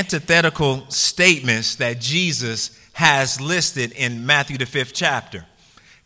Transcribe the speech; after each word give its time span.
antithetical 0.00 0.86
statements 0.88 1.74
that 1.74 2.00
Jesus 2.00 2.74
has 2.94 3.38
listed 3.38 3.92
in 3.92 4.24
Matthew, 4.24 4.56
the 4.56 4.64
fifth 4.64 4.94
chapter. 4.94 5.44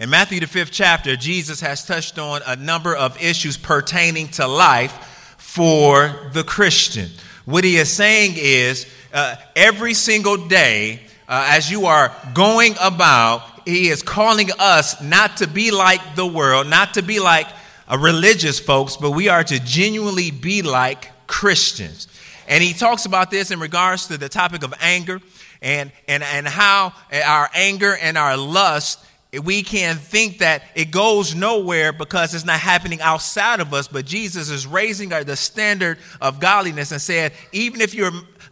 In 0.00 0.10
Matthew, 0.10 0.40
the 0.40 0.48
fifth 0.48 0.72
chapter, 0.72 1.14
Jesus 1.14 1.60
has 1.60 1.86
touched 1.86 2.18
on 2.18 2.40
a 2.44 2.56
number 2.56 2.96
of 2.96 3.22
issues 3.22 3.56
pertaining 3.56 4.26
to 4.30 4.48
life 4.48 5.36
for 5.38 6.28
the 6.32 6.42
Christian. 6.42 7.08
What 7.44 7.62
he 7.62 7.76
is 7.76 7.88
saying 7.88 8.32
is 8.36 8.84
uh, 9.12 9.36
every 9.54 9.94
single 9.94 10.48
day, 10.48 10.98
uh, 11.28 11.46
as 11.52 11.70
you 11.70 11.86
are 11.86 12.12
going 12.34 12.74
about, 12.80 13.42
he 13.64 13.90
is 13.90 14.02
calling 14.02 14.48
us 14.58 15.00
not 15.00 15.36
to 15.36 15.46
be 15.46 15.70
like 15.70 16.16
the 16.16 16.26
world, 16.26 16.66
not 16.66 16.94
to 16.94 17.02
be 17.02 17.20
like 17.20 17.46
uh, 17.88 17.96
religious 17.96 18.58
folks, 18.58 18.96
but 18.96 19.12
we 19.12 19.28
are 19.28 19.44
to 19.44 19.60
genuinely 19.60 20.32
be 20.32 20.62
like 20.62 21.12
Christians. 21.28 22.08
And 22.48 22.62
he 22.62 22.72
talks 22.72 23.06
about 23.06 23.30
this 23.30 23.50
in 23.50 23.60
regards 23.60 24.06
to 24.08 24.18
the 24.18 24.28
topic 24.28 24.62
of 24.62 24.74
anger 24.80 25.20
and, 25.62 25.90
and, 26.08 26.22
and 26.22 26.46
how 26.46 26.92
our 27.12 27.48
anger 27.54 27.96
and 28.00 28.18
our 28.18 28.36
lust 28.36 29.04
we 29.42 29.62
can 29.62 29.96
think 29.96 30.38
that 30.38 30.62
it 30.74 30.90
goes 30.90 31.34
nowhere 31.34 31.92
because 31.92 32.34
it's 32.34 32.44
not 32.44 32.60
happening 32.60 33.00
outside 33.00 33.60
of 33.60 33.72
us, 33.74 33.88
but 33.88 34.04
Jesus 34.04 34.50
is 34.50 34.66
raising 34.66 35.08
the 35.08 35.36
standard 35.36 35.98
of 36.20 36.40
godliness 36.40 36.92
and 36.92 37.00
said, 37.00 37.32
even 37.52 37.80
if 37.80 37.94
you 37.94 38.06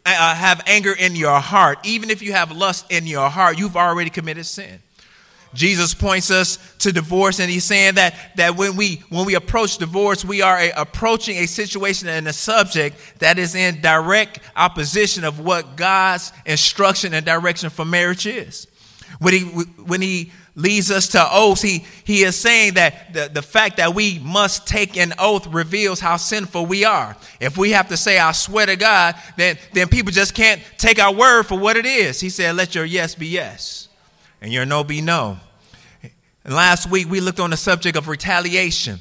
uh, 0.04 0.34
have 0.34 0.62
anger 0.66 0.92
in 0.98 1.14
your 1.14 1.38
heart, 1.38 1.78
even 1.84 2.10
if 2.10 2.22
you 2.22 2.32
have 2.32 2.50
lust 2.50 2.90
in 2.90 3.06
your 3.06 3.28
heart, 3.28 3.58
you've 3.58 3.76
already 3.76 4.10
committed 4.10 4.46
sin. 4.46 4.80
Jesus 5.54 5.92
points 5.92 6.30
us 6.30 6.58
to 6.78 6.92
divorce, 6.92 7.38
and 7.38 7.50
he's 7.50 7.64
saying 7.64 7.94
that, 7.94 8.14
that 8.36 8.56
when, 8.56 8.76
we, 8.76 9.02
when 9.10 9.26
we 9.26 9.34
approach 9.34 9.78
divorce, 9.78 10.24
we 10.24 10.40
are 10.40 10.58
a, 10.58 10.70
approaching 10.70 11.36
a 11.38 11.46
situation 11.46 12.08
and 12.08 12.26
a 12.26 12.32
subject 12.32 12.96
that 13.18 13.38
is 13.38 13.54
in 13.54 13.80
direct 13.80 14.40
opposition 14.56 15.24
of 15.24 15.40
what 15.40 15.76
God's 15.76 16.32
instruction 16.46 17.12
and 17.12 17.26
direction 17.26 17.68
for 17.70 17.84
marriage 17.84 18.26
is. 18.26 18.66
When 19.18 19.34
he, 19.34 19.40
when 19.40 20.00
he 20.00 20.32
leads 20.56 20.90
us 20.90 21.08
to 21.08 21.28
oaths, 21.30 21.60
he, 21.60 21.84
he 22.04 22.22
is 22.22 22.34
saying 22.34 22.74
that 22.74 23.12
the, 23.12 23.30
the 23.32 23.42
fact 23.42 23.76
that 23.76 23.94
we 23.94 24.18
must 24.20 24.66
take 24.66 24.96
an 24.96 25.12
oath 25.18 25.46
reveals 25.46 26.00
how 26.00 26.16
sinful 26.16 26.64
we 26.64 26.84
are. 26.84 27.14
If 27.40 27.58
we 27.58 27.72
have 27.72 27.88
to 27.88 27.96
say, 27.96 28.18
I 28.18 28.32
swear 28.32 28.66
to 28.66 28.76
God, 28.76 29.14
then, 29.36 29.58
then 29.74 29.88
people 29.88 30.12
just 30.12 30.34
can't 30.34 30.62
take 30.78 30.98
our 30.98 31.12
word 31.12 31.44
for 31.44 31.58
what 31.58 31.76
it 31.76 31.86
is. 31.86 32.20
He 32.20 32.30
said, 32.30 32.56
Let 32.56 32.74
your 32.74 32.84
yes 32.84 33.14
be 33.14 33.28
yes 33.28 33.81
and 34.42 34.52
your 34.52 34.66
no 34.66 34.84
be 34.84 35.00
no. 35.00 35.38
And 36.44 36.52
last 36.52 36.90
week 36.90 37.08
we 37.08 37.20
looked 37.20 37.40
on 37.40 37.50
the 37.50 37.56
subject 37.56 37.96
of 37.96 38.08
retaliation. 38.08 38.98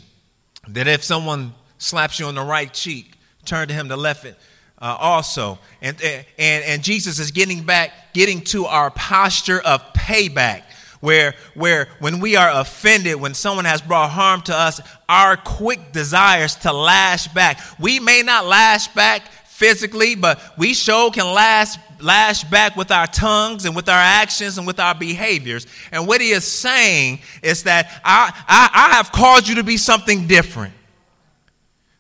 That 0.68 0.88
if 0.88 1.04
someone 1.04 1.54
slaps 1.80 2.20
you 2.20 2.28
on 2.28 2.36
the 2.36 2.44
right 2.44 2.72
cheek, 2.72 3.14
turn 3.44 3.68
to 3.68 3.74
him 3.74 3.88
the 3.88 3.98
left 3.98 4.26
uh, 4.26 4.34
also. 4.80 5.58
And, 5.82 6.00
and, 6.02 6.26
and 6.38 6.84
Jesus 6.84 7.18
is 7.18 7.32
getting 7.32 7.64
back, 7.64 8.14
getting 8.14 8.42
to 8.46 8.68
our 8.68 8.92
posture 8.92 9.60
of 9.60 9.82
payback. 9.94 10.62
Where, 11.00 11.34
where 11.56 11.88
when 11.98 12.20
we 12.20 12.36
are 12.36 12.52
offended, 12.62 13.16
when 13.16 13.34
someone 13.34 13.66
has 13.66 13.82
brought 13.82 14.12
harm 14.12 14.44
to 14.44 14.56
us, 14.56 14.80
our 15.10 15.36
quick 15.36 15.92
desires 15.92 16.56
to 16.58 16.72
lash 16.72 17.28
back. 17.30 17.60
We 17.80 18.00
may 18.00 18.22
not 18.22 18.46
lash 18.46 18.88
back 18.90 19.24
physically, 19.48 20.14
but 20.14 20.40
we 20.60 20.76
sure 20.76 21.10
can 21.10 21.26
lash 21.34 21.78
lash 22.04 22.44
back 22.46 22.76
with 22.76 22.92
our 22.92 23.08
tongues 23.08 23.66
and 23.66 23.76
with 23.76 23.90
our 23.90 23.96
actions 23.96 24.58
and 24.58 24.66
with 24.66 24.80
our 24.80 24.96
behaviors. 24.96 25.68
And 25.92 26.08
what 26.08 26.22
he 26.22 26.32
is 26.32 26.46
saying 26.46 27.20
is 27.42 27.64
that 27.64 28.02
I, 28.04 28.32
I, 28.48 28.70
I 28.92 28.96
have 28.96 29.12
called 29.12 29.48
you 29.48 29.56
to 29.56 29.64
be 29.64 29.78
something 29.78 30.28
different. 30.28 30.74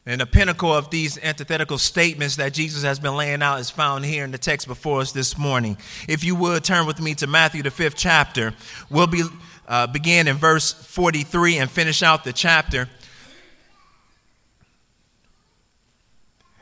And 0.05 0.19
the 0.19 0.25
pinnacle 0.25 0.73
of 0.73 0.89
these 0.89 1.19
antithetical 1.23 1.77
statements 1.77 2.37
that 2.37 2.53
Jesus 2.53 2.83
has 2.83 2.99
been 2.99 3.15
laying 3.15 3.43
out 3.43 3.59
is 3.59 3.69
found 3.69 4.03
here 4.03 4.23
in 4.23 4.31
the 4.31 4.37
text 4.37 4.67
before 4.67 5.01
us 5.01 5.11
this 5.11 5.37
morning. 5.37 5.77
If 6.07 6.23
you 6.23 6.35
would 6.35 6.63
turn 6.63 6.87
with 6.87 6.99
me 6.99 7.13
to 7.15 7.27
Matthew, 7.27 7.61
the 7.61 7.69
fifth 7.69 7.95
chapter, 7.97 8.53
we'll 8.89 9.05
be, 9.05 9.23
uh, 9.67 9.87
begin 9.87 10.27
in 10.27 10.37
verse 10.37 10.73
43 10.73 11.57
and 11.59 11.69
finish 11.69 12.01
out 12.01 12.23
the 12.23 12.33
chapter. 12.33 12.89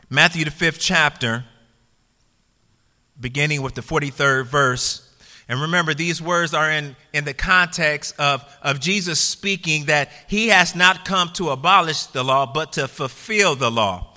Matthew, 0.09 0.43
the 0.43 0.51
fifth 0.51 0.79
chapter, 0.79 1.45
beginning 3.19 3.61
with 3.61 3.75
the 3.75 3.81
43rd 3.81 4.45
verse. 4.45 5.05
And 5.47 5.61
remember, 5.61 5.93
these 5.93 6.21
words 6.21 6.53
are 6.53 6.69
in, 6.69 6.95
in 7.11 7.25
the 7.25 7.33
context 7.33 8.15
of, 8.19 8.45
of 8.61 8.79
Jesus 8.79 9.19
speaking 9.19 9.85
that 9.85 10.09
he 10.27 10.49
has 10.49 10.75
not 10.75 11.05
come 11.05 11.29
to 11.33 11.49
abolish 11.49 12.03
the 12.05 12.23
law, 12.23 12.45
but 12.45 12.73
to 12.73 12.87
fulfill 12.87 13.55
the 13.55 13.71
law. 13.71 14.09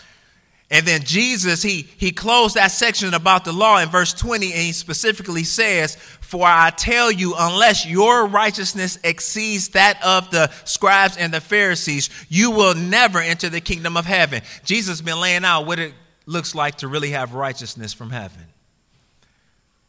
And 0.72 0.86
then 0.86 1.02
Jesus, 1.02 1.62
he, 1.62 1.86
he 1.98 2.12
closed 2.12 2.54
that 2.54 2.70
section 2.70 3.12
about 3.12 3.44
the 3.44 3.52
law 3.52 3.78
in 3.78 3.90
verse 3.90 4.14
20, 4.14 4.52
and 4.52 4.62
he 4.62 4.72
specifically 4.72 5.44
says, 5.44 5.96
For 5.96 6.46
I 6.46 6.70
tell 6.70 7.12
you, 7.12 7.34
unless 7.38 7.86
your 7.86 8.26
righteousness 8.26 8.98
exceeds 9.04 9.68
that 9.70 10.02
of 10.02 10.30
the 10.30 10.50
scribes 10.64 11.18
and 11.18 11.32
the 11.32 11.42
Pharisees, 11.42 12.08
you 12.30 12.50
will 12.50 12.74
never 12.74 13.20
enter 13.20 13.50
the 13.50 13.60
kingdom 13.60 13.98
of 13.98 14.06
heaven. 14.06 14.40
Jesus 14.64 15.02
been 15.02 15.20
laying 15.20 15.44
out 15.44 15.66
what 15.66 15.78
it 15.78 15.92
looks 16.24 16.54
like 16.54 16.76
to 16.76 16.88
really 16.88 17.10
have 17.10 17.34
righteousness 17.34 17.92
from 17.92 18.08
heaven. 18.08 18.46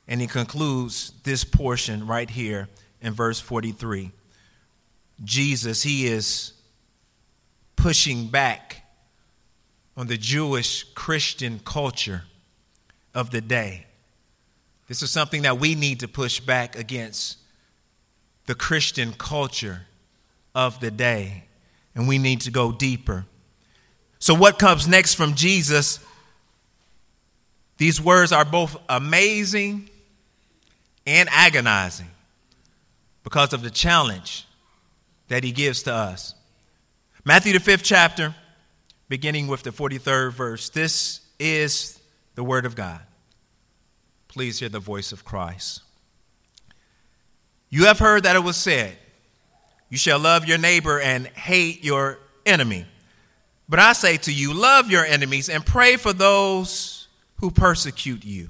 And 0.08 0.20
he 0.22 0.28
concludes 0.28 1.14
this 1.24 1.44
portion 1.44 2.08
right 2.08 2.30
here 2.30 2.70
in 3.02 3.14
verse 3.14 3.40
43. 3.40 4.12
Jesus, 5.24 5.84
he 5.84 6.08
is 6.08 6.54
pushing 7.76 8.28
back 8.28 8.84
on 9.96 10.08
the 10.08 10.18
Jewish 10.18 10.84
Christian 10.96 11.60
culture 11.64 12.24
of 13.14 13.32
the 13.32 13.42
day. 13.42 13.86
This 14.88 15.02
is 15.02 15.12
something 15.12 15.44
that 15.44 15.60
we 15.60 15.76
need 15.76 16.00
to 16.02 16.08
push 16.08 16.40
back 16.40 16.78
against 16.78 17.38
the 18.46 18.56
Christian 18.56 19.14
culture 19.14 19.84
of 20.54 20.80
the 20.80 20.92
day, 20.92 21.46
and 21.96 22.08
we 22.08 22.18
need 22.18 22.42
to 22.42 22.52
go 22.52 22.72
deeper. 22.72 23.26
So, 24.20 24.34
what 24.34 24.60
comes 24.60 24.88
next 24.88 25.16
from 25.16 25.36
Jesus? 25.36 26.00
These 27.78 28.02
words 28.02 28.32
are 28.32 28.46
both 28.46 28.78
amazing 28.88 29.90
and 31.06 31.30
agonizing 31.32 32.10
because 33.24 33.54
of 33.54 33.62
the 33.62 33.70
challenge 33.70 34.46
that 35.28 35.44
he 35.44 35.52
gives 35.52 35.84
to 35.84 35.94
us. 35.94 36.36
Matthew, 37.26 37.54
the 37.54 37.60
fifth 37.60 37.84
chapter, 37.84 38.36
beginning 39.08 39.48
with 39.48 39.64
the 39.64 39.72
43rd 39.72 40.34
verse. 40.34 40.70
This 40.70 41.22
is 41.40 42.00
the 42.36 42.44
word 42.44 42.66
of 42.66 42.76
God. 42.76 43.00
Please 44.28 44.60
hear 44.60 44.70
the 44.70 44.80
voice 44.80 45.12
of 45.12 45.24
Christ. 45.24 45.82
You 47.70 47.86
have 47.86 48.00
heard 48.00 48.24
that 48.24 48.36
it 48.36 48.44
was 48.44 48.58
said, 48.58 48.98
You 49.90 49.98
shall 49.98 50.20
love 50.20 50.46
your 50.46 50.58
neighbor 50.58 51.00
and 51.00 51.28
hate 51.28 51.84
your 51.84 52.20
enemy. 52.46 52.86
But 53.70 53.80
I 53.80 53.94
say 53.94 54.18
to 54.18 54.34
you, 54.34 54.54
love 54.54 54.92
your 54.92 55.06
enemies 55.06 55.50
and 55.50 55.66
pray 55.66 55.96
for 55.96 56.14
those 56.14 57.08
who 57.38 57.50
persecute 57.50 58.26
you 58.26 58.50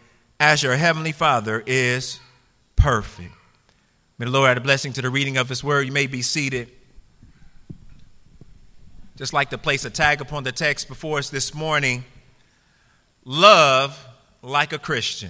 as 0.41 0.63
your 0.63 0.75
heavenly 0.75 1.11
Father 1.11 1.63
is 1.67 2.19
perfect. 2.75 3.31
May 4.17 4.25
the 4.25 4.31
Lord 4.31 4.49
add 4.49 4.57
a 4.57 4.61
blessing 4.61 4.91
to 4.93 5.01
the 5.03 5.11
reading 5.11 5.37
of 5.37 5.47
His 5.47 5.63
word. 5.63 5.85
You 5.85 5.91
may 5.91 6.07
be 6.07 6.23
seated. 6.23 6.71
Just 9.17 9.33
like 9.33 9.51
to 9.51 9.59
place 9.59 9.85
a 9.85 9.91
tag 9.91 10.19
upon 10.19 10.43
the 10.43 10.51
text 10.51 10.87
before 10.87 11.19
us 11.19 11.29
this 11.29 11.53
morning 11.53 12.05
love 13.23 14.03
like 14.41 14.73
a 14.73 14.79
Christian. 14.79 15.29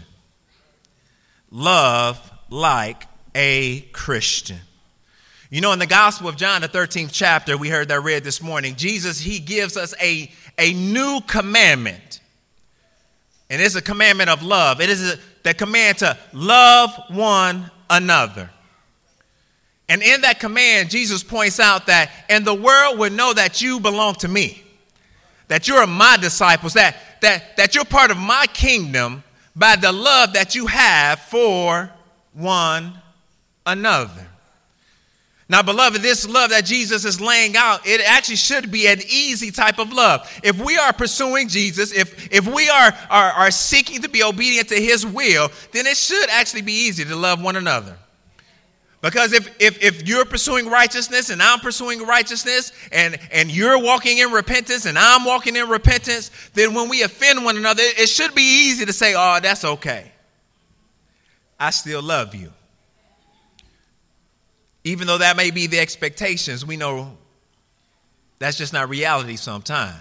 Love 1.52 2.32
like 2.50 3.04
a 3.36 3.82
Christian. 3.92 4.60
You 5.50 5.60
know, 5.60 5.74
in 5.74 5.80
the 5.80 5.88
Gospel 5.88 6.30
of 6.30 6.38
John, 6.38 6.62
the 6.62 6.70
13th 6.70 7.10
chapter, 7.12 7.58
we 7.58 7.68
heard 7.68 7.90
that 7.90 8.00
read 8.00 8.24
this 8.24 8.42
morning, 8.42 8.78
Jesus, 8.78 9.20
he 9.20 9.40
gives 9.40 9.76
us 9.76 9.94
a, 10.02 10.32
a 10.58 10.72
new 10.72 11.20
commandment. 11.28 12.21
And 13.52 13.62
it's 13.62 13.76
a 13.76 13.82
commandment 13.82 14.30
of 14.30 14.44
love. 14.44 14.80
It 14.80 14.90
is 14.90 15.14
a, 15.14 15.20
the 15.44 15.54
command 15.54 15.98
to 15.98 16.18
love 16.32 16.98
one 17.10 17.70
another. 17.90 18.50
And 19.90 20.02
in 20.02 20.22
that 20.22 20.40
command, 20.40 20.90
Jesus 20.90 21.22
points 21.22 21.60
out 21.60 21.88
that, 21.88 22.12
and 22.30 22.46
the 22.46 22.54
world 22.54 22.98
would 23.00 23.12
know 23.12 23.34
that 23.34 23.62
you 23.62 23.82
belong 23.82 24.16
to 24.16 24.30
me, 24.30 24.64
that 25.50 25.68
you're 25.68 25.86
my 25.86 26.16
disciples, 26.16 26.76
that, 26.76 26.96
that, 27.20 27.58
that 27.58 27.76
you're 27.76 27.84
part 27.84 28.10
of 28.10 28.16
my 28.16 28.46
kingdom 28.54 29.22
by 29.54 29.76
the 29.76 29.92
love 29.92 30.32
that 30.32 30.56
you 30.56 30.68
have 30.68 31.20
for 31.20 31.92
one 32.32 32.94
another. 33.66 34.31
Now, 35.52 35.62
beloved, 35.62 36.02
this 36.02 36.26
love 36.26 36.52
that 36.52 36.64
Jesus 36.64 37.04
is 37.04 37.20
laying 37.20 37.58
out, 37.58 37.86
it 37.86 38.00
actually 38.00 38.38
should 38.38 38.72
be 38.72 38.88
an 38.88 39.02
easy 39.02 39.52
type 39.52 39.80
of 39.80 39.92
love. 39.92 40.32
If 40.46 40.58
we 40.58 40.78
are 40.78 40.94
pursuing 40.94 41.50
Jesus, 41.50 41.92
if, 41.92 42.32
if 42.32 42.48
we 42.48 42.70
are, 42.70 42.94
are, 43.10 43.32
are 43.34 43.52
seeking 43.52 44.02
to 44.04 44.08
be 44.08 44.24
obedient 44.24 44.70
to 44.70 44.76
his 44.76 45.06
will, 45.06 45.52
then 45.74 45.88
it 45.88 45.98
should 45.98 46.30
actually 46.30 46.62
be 46.62 46.72
easy 46.72 47.04
to 47.04 47.18
love 47.18 47.44
one 47.44 47.58
another. 47.58 47.98
Because 49.02 49.34
if, 49.34 49.54
if, 49.60 49.84
if 49.84 50.08
you're 50.08 50.24
pursuing 50.24 50.68
righteousness 50.68 51.30
and 51.30 51.44
I'm 51.44 51.60
pursuing 51.60 52.08
righteousness 52.08 52.72
and, 52.94 53.20
and 53.30 53.52
you're 53.52 53.78
walking 53.78 54.20
in 54.20 54.32
repentance 54.32 54.86
and 54.86 54.98
I'm 54.98 55.26
walking 55.26 55.58
in 55.58 55.68
repentance, 55.68 56.32
then 56.54 56.74
when 56.74 56.88
we 56.88 57.02
offend 57.02 57.44
one 57.44 57.58
another, 57.58 57.84
it 57.84 58.08
should 58.08 58.34
be 58.34 58.70
easy 58.70 58.86
to 58.86 58.94
say, 58.94 59.16
oh, 59.18 59.40
that's 59.42 59.66
okay. 59.66 60.14
I 61.60 61.72
still 61.72 62.02
love 62.02 62.34
you. 62.36 62.54
Even 64.84 65.08
though 65.08 65.20
that 65.20 65.38
may 65.38 65.52
be 65.52 65.68
the 65.68 65.80
expectations, 65.80 66.66
we 66.66 66.78
know 66.78 67.18
that's 68.40 68.58
just 68.58 68.74
not 68.74 68.90
reality 68.90 69.36
sometimes. 69.36 69.96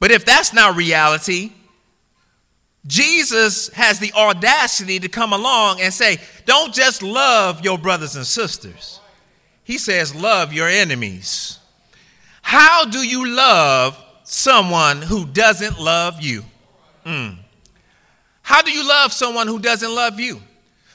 But 0.00 0.10
if 0.10 0.24
that's 0.24 0.52
not 0.54 0.76
reality, 0.76 1.52
Jesus 2.86 3.68
has 3.70 3.98
the 3.98 4.12
audacity 4.14 4.98
to 5.00 5.08
come 5.08 5.32
along 5.32 5.80
and 5.80 5.92
say, 5.92 6.18
don't 6.46 6.72
just 6.72 7.02
love 7.02 7.62
your 7.64 7.76
brothers 7.76 8.16
and 8.16 8.26
sisters. 8.26 9.00
He 9.64 9.76
says, 9.76 10.14
love 10.14 10.52
your 10.52 10.68
enemies. 10.68 11.58
How 12.40 12.86
do 12.86 13.06
you 13.06 13.28
love 13.28 14.02
someone 14.22 15.02
who 15.02 15.26
doesn't 15.26 15.78
love 15.78 16.22
you? 16.22 16.44
Mm. 17.04 17.36
How 18.40 18.62
do 18.62 18.70
you 18.70 18.88
love 18.88 19.12
someone 19.12 19.46
who 19.46 19.58
doesn't 19.58 19.94
love 19.94 20.18
you? 20.18 20.40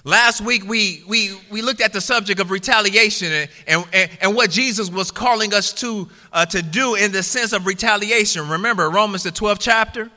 Last 0.06 0.42
week, 0.42 0.68
we, 0.68 1.02
we, 1.08 1.32
we 1.50 1.62
looked 1.62 1.80
at 1.80 1.94
the 1.94 2.02
subject 2.02 2.42
of 2.42 2.52
retaliation 2.52 3.32
and, 3.68 3.86
and, 3.94 4.10
and 4.22 4.36
what 4.36 4.50
Jesus 4.50 4.90
was 4.90 5.12
calling 5.12 5.54
us 5.54 5.72
to, 5.76 6.10
uh, 6.34 6.46
to 6.48 6.62
do 6.62 6.96
in 6.96 7.14
the 7.14 7.24
sense 7.24 7.54
of 7.54 7.66
retaliation. 7.66 8.50
Remember 8.50 8.90
Romans, 8.90 9.24
the 9.24 9.30
12th 9.32 9.60
chapter? 9.62 10.12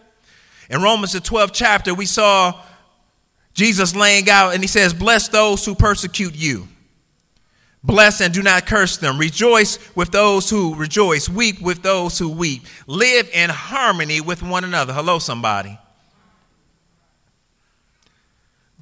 In 0.71 0.83
Romans, 0.83 1.13
the 1.13 1.21
12th 1.21 1.53
chapter, 1.53 1.95
we 1.95 2.07
saw 2.07 2.61
Jesus 3.55 3.95
laying 3.95 4.29
out, 4.29 4.55
and 4.55 4.63
he 4.63 4.67
says, 4.67 4.93
Bless 4.93 5.29
those 5.29 5.65
who 5.65 5.77
persecute 5.77 6.35
you. 6.35 6.67
Bless 7.85 8.21
and 8.21 8.35
do 8.35 8.43
not 8.43 8.67
curse 8.67 8.97
them. 8.97 9.17
Rejoice 9.17 9.79
with 9.95 10.11
those 10.11 10.51
who 10.51 10.75
rejoice. 10.75 11.29
Weep 11.29 11.61
with 11.61 11.83
those 11.83 12.19
who 12.19 12.29
weep. 12.29 12.65
Live 12.89 13.31
in 13.33 13.49
harmony 13.49 14.21
with 14.21 14.43
one 14.43 14.65
another. 14.65 14.93
Hello, 14.93 15.21
somebody. 15.21 15.79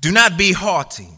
Do 0.04 0.12
not 0.12 0.36
be 0.36 0.52
haughty, 0.52 1.08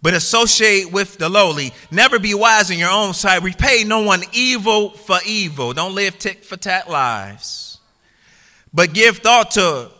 but 0.00 0.14
associate 0.14 0.90
with 0.90 1.18
the 1.18 1.28
lowly. 1.28 1.74
Never 1.90 2.18
be 2.18 2.32
wise 2.32 2.70
in 2.70 2.78
your 2.78 2.88
own 2.88 3.12
sight. 3.12 3.42
Repay 3.42 3.84
no 3.84 4.00
one 4.00 4.22
evil 4.32 4.92
for 4.92 5.18
evil. 5.26 5.74
Don't 5.74 5.94
live 5.94 6.18
tick 6.18 6.42
for 6.42 6.56
tat 6.56 6.88
lives. 6.88 7.80
But 8.72 8.94
give 8.94 9.18
thought 9.18 9.50
to, 9.50 9.90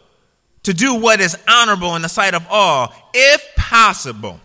to 0.62 0.72
do 0.72 0.94
what 0.94 1.20
is 1.20 1.36
honorable 1.46 1.96
in 1.96 2.00
the 2.00 2.08
sight 2.08 2.32
of 2.32 2.46
all, 2.48 2.94
if 3.12 3.46
possible. 3.56 4.40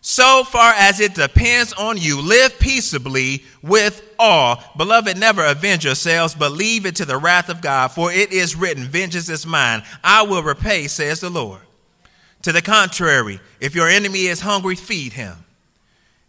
So 0.00 0.42
far 0.42 0.72
as 0.72 0.98
it 0.98 1.14
depends 1.14 1.74
on 1.74 1.98
you, 1.98 2.22
live 2.22 2.58
peaceably 2.58 3.44
with 3.60 4.02
all. 4.18 4.64
Beloved, 4.78 5.18
never 5.18 5.44
avenge 5.44 5.84
yourselves, 5.84 6.34
but 6.34 6.52
leave 6.52 6.86
it 6.86 6.96
to 6.96 7.04
the 7.04 7.18
wrath 7.18 7.50
of 7.50 7.60
God, 7.60 7.88
for 7.88 8.10
it 8.10 8.32
is 8.32 8.56
written, 8.56 8.84
Vengeance 8.84 9.28
is 9.28 9.44
mine. 9.44 9.82
I 10.02 10.22
will 10.22 10.42
repay, 10.42 10.86
says 10.86 11.20
the 11.20 11.28
Lord. 11.28 11.60
To 12.42 12.52
the 12.52 12.62
contrary, 12.62 13.40
if 13.60 13.74
your 13.74 13.88
enemy 13.88 14.26
is 14.26 14.40
hungry, 14.40 14.74
feed 14.74 15.12
him. 15.12 15.36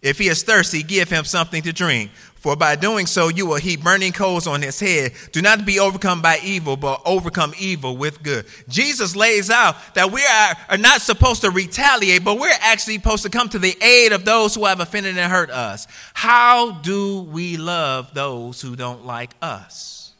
If 0.01 0.17
he 0.17 0.27
is 0.27 0.43
thirsty, 0.43 0.81
give 0.81 1.09
him 1.09 1.25
something 1.25 1.61
to 1.63 1.71
drink. 1.71 2.11
For 2.41 2.55
by 2.55 2.75
doing 2.75 3.05
so, 3.05 3.27
you 3.27 3.45
will 3.45 3.57
heap 3.57 3.83
burning 3.83 4.13
coals 4.13 4.47
on 4.47 4.63
his 4.63 4.79
head. 4.79 5.11
Do 5.31 5.43
not 5.43 5.63
be 5.63 5.79
overcome 5.79 6.23
by 6.23 6.39
evil, 6.43 6.75
but 6.75 6.99
overcome 7.05 7.53
evil 7.59 7.95
with 7.95 8.23
good. 8.23 8.47
Jesus 8.67 9.15
lays 9.15 9.51
out 9.51 9.75
that 9.93 10.11
we 10.11 10.25
are, 10.25 10.55
are 10.69 10.77
not 10.77 11.01
supposed 11.01 11.41
to 11.41 11.51
retaliate, 11.51 12.23
but 12.23 12.39
we're 12.39 12.51
actually 12.61 12.95
supposed 12.95 13.21
to 13.23 13.29
come 13.29 13.47
to 13.49 13.59
the 13.59 13.77
aid 13.83 14.11
of 14.11 14.25
those 14.25 14.55
who 14.55 14.65
have 14.65 14.79
offended 14.79 15.19
and 15.19 15.31
hurt 15.31 15.51
us. 15.51 15.85
How 16.15 16.71
do 16.71 17.21
we 17.21 17.57
love 17.57 18.11
those 18.15 18.59
who 18.59 18.75
don't 18.75 19.05
like 19.05 19.35
us? 19.39 20.13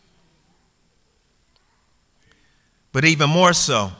But 2.92 3.04
even 3.06 3.32
more 3.32 3.54
so, 3.54 3.94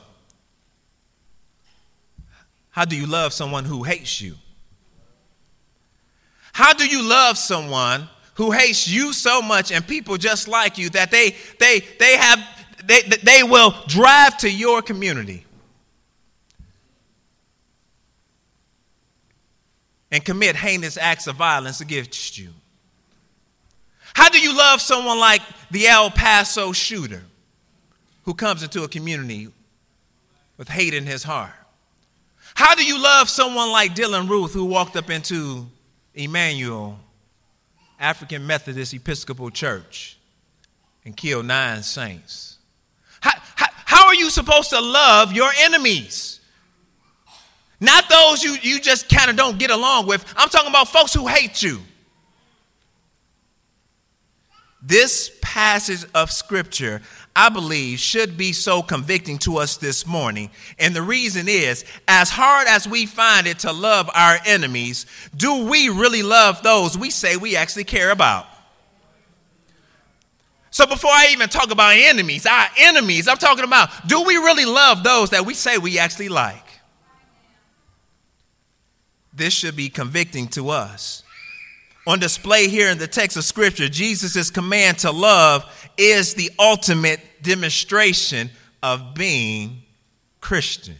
how 2.72 2.86
do 2.86 2.96
you 2.96 3.06
love 3.06 3.34
someone 3.34 3.66
who 3.66 3.84
hates 3.84 4.20
you? 4.20 4.34
How 6.54 6.72
do 6.72 6.86
you 6.86 7.06
love 7.06 7.36
someone 7.36 8.08
who 8.34 8.50
hates 8.50 8.88
you 8.88 9.12
so 9.12 9.42
much 9.42 9.70
and 9.70 9.86
people 9.86 10.16
just 10.16 10.48
like 10.48 10.78
you 10.78 10.88
that 10.90 11.10
they 11.10 11.36
they 11.58 11.80
they 11.98 12.16
have 12.16 12.40
they, 12.84 13.02
they 13.22 13.42
will 13.42 13.74
drive 13.86 14.38
to 14.38 14.50
your 14.50 14.80
community 14.80 15.44
and 20.10 20.24
commit 20.24 20.56
heinous 20.56 20.96
acts 20.96 21.26
of 21.26 21.36
violence 21.36 21.82
against 21.82 22.38
you? 22.38 22.48
How 24.14 24.30
do 24.30 24.40
you 24.40 24.56
love 24.56 24.80
someone 24.80 25.18
like 25.18 25.42
the 25.70 25.88
El 25.88 26.10
Paso 26.10 26.72
shooter 26.72 27.22
who 28.24 28.32
comes 28.32 28.62
into 28.62 28.82
a 28.82 28.88
community 28.88 29.48
with 30.56 30.68
hate 30.68 30.94
in 30.94 31.04
his 31.04 31.22
heart? 31.22 31.52
How 32.54 32.74
do 32.74 32.84
you 32.84 33.02
love 33.02 33.28
someone 33.28 33.70
like 33.70 33.94
Dylann 33.94 34.28
Roof 34.28 34.52
who 34.52 34.64
walked 34.64 34.96
up 34.96 35.10
into 35.10 35.66
Emanuel, 36.14 36.98
African 37.98 38.46
Methodist 38.46 38.94
Episcopal 38.94 39.50
Church, 39.50 40.18
and 41.04 41.16
killed 41.16 41.46
nine 41.46 41.82
saints? 41.82 42.58
How, 43.20 43.32
how, 43.54 43.66
how 43.84 44.06
are 44.06 44.14
you 44.14 44.30
supposed 44.30 44.70
to 44.70 44.80
love 44.80 45.32
your 45.32 45.50
enemies? 45.60 46.40
Not 47.80 48.08
those 48.08 48.44
you, 48.44 48.56
you 48.62 48.80
just 48.80 49.08
kind 49.08 49.28
of 49.28 49.36
don't 49.36 49.58
get 49.58 49.70
along 49.70 50.06
with. 50.06 50.24
I'm 50.36 50.48
talking 50.48 50.70
about 50.70 50.88
folks 50.88 51.12
who 51.12 51.26
hate 51.26 51.62
you. 51.62 51.80
This 54.80 55.36
passage 55.40 56.04
of 56.14 56.30
scripture 56.30 57.02
I 57.34 57.48
believe, 57.48 57.98
should 57.98 58.36
be 58.36 58.52
so 58.52 58.82
convicting 58.82 59.38
to 59.38 59.56
us 59.56 59.78
this 59.78 60.06
morning. 60.06 60.50
And 60.78 60.94
the 60.94 61.02
reason 61.02 61.48
is, 61.48 61.84
as 62.06 62.28
hard 62.28 62.68
as 62.68 62.86
we 62.86 63.06
find 63.06 63.46
it 63.46 63.60
to 63.60 63.72
love 63.72 64.10
our 64.14 64.38
enemies, 64.44 65.06
do 65.34 65.64
we 65.64 65.88
really 65.88 66.22
love 66.22 66.62
those 66.62 66.96
we 66.98 67.08
say 67.10 67.36
we 67.36 67.56
actually 67.56 67.84
care 67.84 68.10
about? 68.10 68.46
So 70.70 70.86
before 70.86 71.10
I 71.10 71.28
even 71.32 71.48
talk 71.48 71.70
about 71.70 71.94
enemies, 71.94 72.46
our 72.46 72.66
enemies, 72.78 73.28
I'm 73.28 73.36
talking 73.36 73.64
about 73.64 73.90
do 74.06 74.22
we 74.22 74.36
really 74.36 74.64
love 74.64 75.02
those 75.02 75.30
that 75.30 75.44
we 75.44 75.54
say 75.54 75.78
we 75.78 75.98
actually 75.98 76.30
like? 76.30 76.64
This 79.34 79.54
should 79.54 79.76
be 79.76 79.88
convicting 79.88 80.48
to 80.48 80.70
us. 80.70 81.21
On 82.06 82.18
display 82.18 82.68
here 82.68 82.90
in 82.90 82.98
the 82.98 83.06
text 83.06 83.36
of 83.36 83.44
Scripture, 83.44 83.88
Jesus' 83.88 84.50
command 84.50 84.98
to 84.98 85.12
love 85.12 85.64
is 85.96 86.34
the 86.34 86.50
ultimate 86.58 87.20
demonstration 87.42 88.50
of 88.82 89.14
being 89.14 89.82
Christian. 90.40 90.96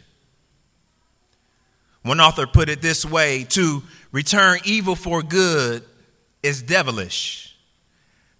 One 2.02 2.20
author 2.20 2.46
put 2.46 2.68
it 2.68 2.80
this 2.80 3.04
way 3.04 3.44
to 3.50 3.82
return 4.12 4.60
evil 4.64 4.94
for 4.94 5.22
good 5.22 5.84
is 6.42 6.62
devilish, 6.62 7.56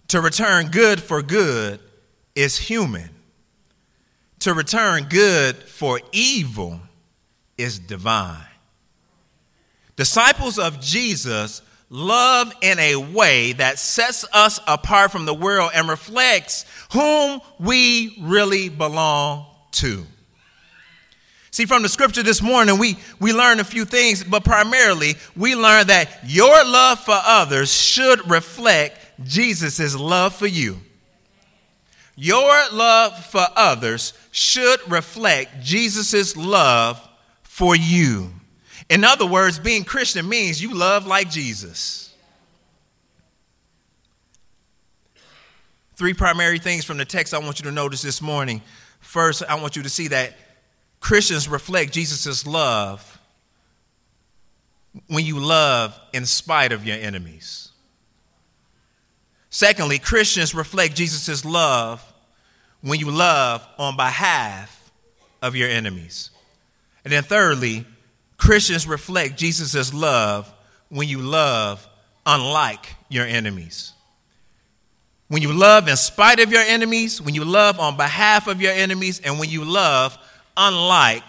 to 0.09 0.21
return 0.21 0.67
good 0.67 1.01
for 1.01 1.21
good 1.21 1.81
is 2.35 2.57
human, 2.57 3.09
to 4.39 4.53
return 4.53 5.05
good 5.09 5.57
for 5.57 5.99
evil 6.13 6.79
is 7.57 7.77
divine. 7.79 8.45
Disciples 9.95 10.57
of 10.57 10.79
Jesus 10.79 11.61
love 11.93 12.51
in 12.61 12.79
a 12.79 12.95
way 12.95 13.53
that 13.53 13.77
sets 13.77 14.25
us 14.33 14.59
apart 14.67 15.11
from 15.11 15.25
the 15.25 15.33
world 15.33 15.69
and 15.75 15.87
reflects 15.87 16.65
whom 16.91 17.39
we 17.59 18.17
really 18.19 18.67
belong 18.67 19.45
to. 19.71 20.03
See, 21.51 21.65
from 21.65 21.83
the 21.83 21.89
scripture 21.89 22.23
this 22.23 22.41
morning, 22.41 22.79
we, 22.79 22.97
we 23.19 23.31
learned 23.31 23.61
a 23.61 23.63
few 23.63 23.85
things, 23.85 24.23
but 24.23 24.43
primarily 24.43 25.13
we 25.35 25.53
learned 25.53 25.89
that 25.89 26.09
your 26.25 26.65
love 26.65 26.99
for 26.99 27.15
others 27.15 27.71
should 27.71 28.27
reflect 28.27 28.97
Jesus' 29.23 29.95
love 29.95 30.33
for 30.33 30.47
you. 30.47 30.79
Your 32.15 32.51
love 32.71 33.23
for 33.23 33.45
others 33.55 34.13
should 34.31 34.79
reflect 34.91 35.61
Jesus' 35.61 36.35
love 36.35 37.07
for 37.43 37.75
you. 37.75 38.31
In 38.89 39.03
other 39.03 39.25
words, 39.25 39.59
being 39.59 39.83
Christian 39.83 40.27
means 40.27 40.61
you 40.61 40.73
love 40.73 41.07
like 41.07 41.29
Jesus. 41.29 42.13
Three 45.95 46.13
primary 46.13 46.59
things 46.59 46.85
from 46.85 46.97
the 46.97 47.05
text 47.05 47.33
I 47.33 47.37
want 47.37 47.59
you 47.59 47.65
to 47.65 47.71
notice 47.71 48.01
this 48.01 48.21
morning. 48.21 48.61
First, 48.99 49.43
I 49.47 49.55
want 49.55 49.75
you 49.75 49.83
to 49.83 49.89
see 49.89 50.07
that 50.09 50.33
Christians 50.99 51.47
reflect 51.47 51.93
Jesus' 51.93 52.47
love 52.47 53.19
when 55.07 55.25
you 55.25 55.39
love 55.39 55.99
in 56.13 56.25
spite 56.25 56.71
of 56.71 56.85
your 56.85 56.97
enemies. 56.97 57.71
Secondly, 59.49 59.99
Christians 59.99 60.55
reflect 60.55 60.95
Jesus' 60.95 61.45
love 61.45 62.03
when 62.81 62.99
you 62.99 63.11
love 63.11 63.65
on 63.77 63.95
behalf 63.95 64.91
of 65.41 65.55
your 65.55 65.69
enemies. 65.69 66.31
And 67.03 67.13
then 67.13 67.23
thirdly, 67.23 67.85
Christians 68.43 68.85
reflect 68.85 69.37
Jesus' 69.37 69.93
love 69.93 70.53
when 70.89 71.07
you 71.07 71.19
love 71.19 71.87
unlike 72.25 72.93
your 73.07 73.25
enemies. 73.25 73.93
When 75.29 75.41
you 75.41 75.53
love 75.53 75.87
in 75.87 75.95
spite 75.95 76.41
of 76.41 76.51
your 76.51 76.61
enemies, 76.61 77.21
when 77.21 77.33
you 77.33 77.45
love 77.45 77.79
on 77.79 77.95
behalf 77.95 78.47
of 78.47 78.61
your 78.61 78.73
enemies, 78.73 79.21
and 79.23 79.39
when 79.39 79.49
you 79.49 79.63
love 79.63 80.17
unlike 80.57 81.23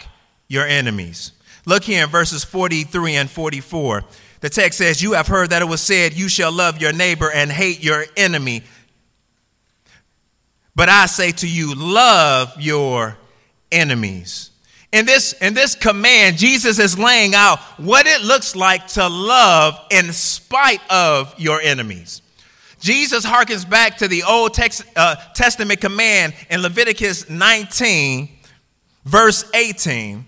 your 0.49 0.67
enemies. 0.67 1.31
Look 1.65 1.85
here 1.85 2.03
in 2.03 2.09
verses 2.09 2.43
43 2.43 3.15
and 3.15 3.29
44. 3.29 4.03
The 4.41 4.49
text 4.49 4.77
says, 4.77 5.01
You 5.01 5.13
have 5.13 5.27
heard 5.27 5.51
that 5.51 5.61
it 5.61 5.69
was 5.69 5.79
said, 5.79 6.13
You 6.13 6.27
shall 6.27 6.51
love 6.51 6.81
your 6.81 6.91
neighbor 6.91 7.31
and 7.31 7.49
hate 7.49 7.81
your 7.81 8.03
enemy. 8.17 8.63
But 10.75 10.89
I 10.89 11.05
say 11.05 11.31
to 11.31 11.47
you, 11.47 11.75
love 11.75 12.53
your 12.59 13.17
enemies. 13.71 14.51
In 14.91 15.05
this, 15.05 15.33
in 15.33 15.53
this 15.53 15.75
command, 15.75 16.37
Jesus 16.37 16.79
is 16.79 16.97
laying 16.97 17.35
out 17.35 17.59
what 17.77 18.07
it 18.07 18.21
looks 18.21 18.55
like 18.55 18.87
to 18.89 19.07
love 19.07 19.79
in 19.91 20.13
spite 20.13 20.81
of 20.89 21.33
your 21.37 21.59
enemies. 21.59 22.21
Jesus 22.79 23.25
harkens 23.25 23.67
back 23.67 23.97
to 23.97 24.07
the 24.07 24.23
Old 24.23 24.53
text, 24.53 24.83
uh, 24.95 25.15
Testament 25.33 25.81
command 25.81 26.33
in 26.49 26.61
Leviticus 26.61 27.29
19, 27.29 28.29
verse 29.05 29.49
18. 29.53 30.25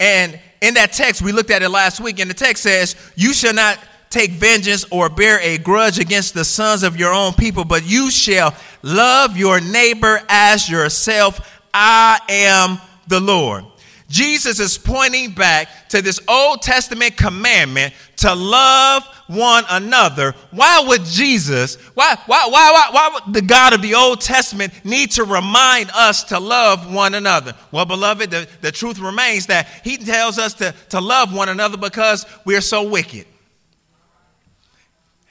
And 0.00 0.40
in 0.60 0.74
that 0.74 0.92
text, 0.92 1.22
we 1.22 1.32
looked 1.32 1.50
at 1.50 1.62
it 1.62 1.68
last 1.68 2.00
week, 2.00 2.18
and 2.18 2.30
the 2.30 2.34
text 2.34 2.62
says, 2.62 2.96
You 3.14 3.32
shall 3.32 3.54
not 3.54 3.78
take 4.10 4.30
vengeance 4.30 4.84
or 4.90 5.08
bear 5.08 5.38
a 5.40 5.58
grudge 5.58 5.98
against 5.98 6.34
the 6.34 6.44
sons 6.44 6.82
of 6.82 6.96
your 6.96 7.12
own 7.12 7.34
people, 7.34 7.64
but 7.64 7.86
you 7.86 8.10
shall 8.10 8.54
love 8.82 9.36
your 9.36 9.60
neighbor 9.60 10.20
as 10.28 10.68
yourself. 10.68 11.60
I 11.74 12.20
am 12.28 12.78
the 13.06 13.20
Lord. 13.20 13.64
Jesus 14.08 14.58
is 14.58 14.78
pointing 14.78 15.32
back 15.32 15.68
to 15.90 16.00
this 16.00 16.18
Old 16.26 16.62
Testament 16.62 17.16
commandment 17.16 17.92
to 18.16 18.34
love 18.34 19.04
one 19.26 19.64
another. 19.68 20.34
Why 20.50 20.82
would 20.86 21.04
Jesus, 21.04 21.76
why, 21.94 22.16
why, 22.24 22.48
why, 22.50 22.88
why, 22.90 23.10
would 23.12 23.34
the 23.34 23.42
God 23.42 23.74
of 23.74 23.82
the 23.82 23.94
Old 23.94 24.22
Testament 24.22 24.72
need 24.82 25.10
to 25.12 25.24
remind 25.24 25.90
us 25.90 26.24
to 26.24 26.40
love 26.40 26.92
one 26.92 27.14
another? 27.14 27.54
Well, 27.70 27.84
beloved, 27.84 28.30
the, 28.30 28.48
the 28.62 28.72
truth 28.72 28.98
remains 28.98 29.46
that 29.46 29.68
he 29.84 29.98
tells 29.98 30.38
us 30.38 30.54
to, 30.54 30.74
to 30.88 31.00
love 31.02 31.34
one 31.34 31.50
another 31.50 31.76
because 31.76 32.24
we're 32.46 32.62
so 32.62 32.88
wicked. 32.88 33.26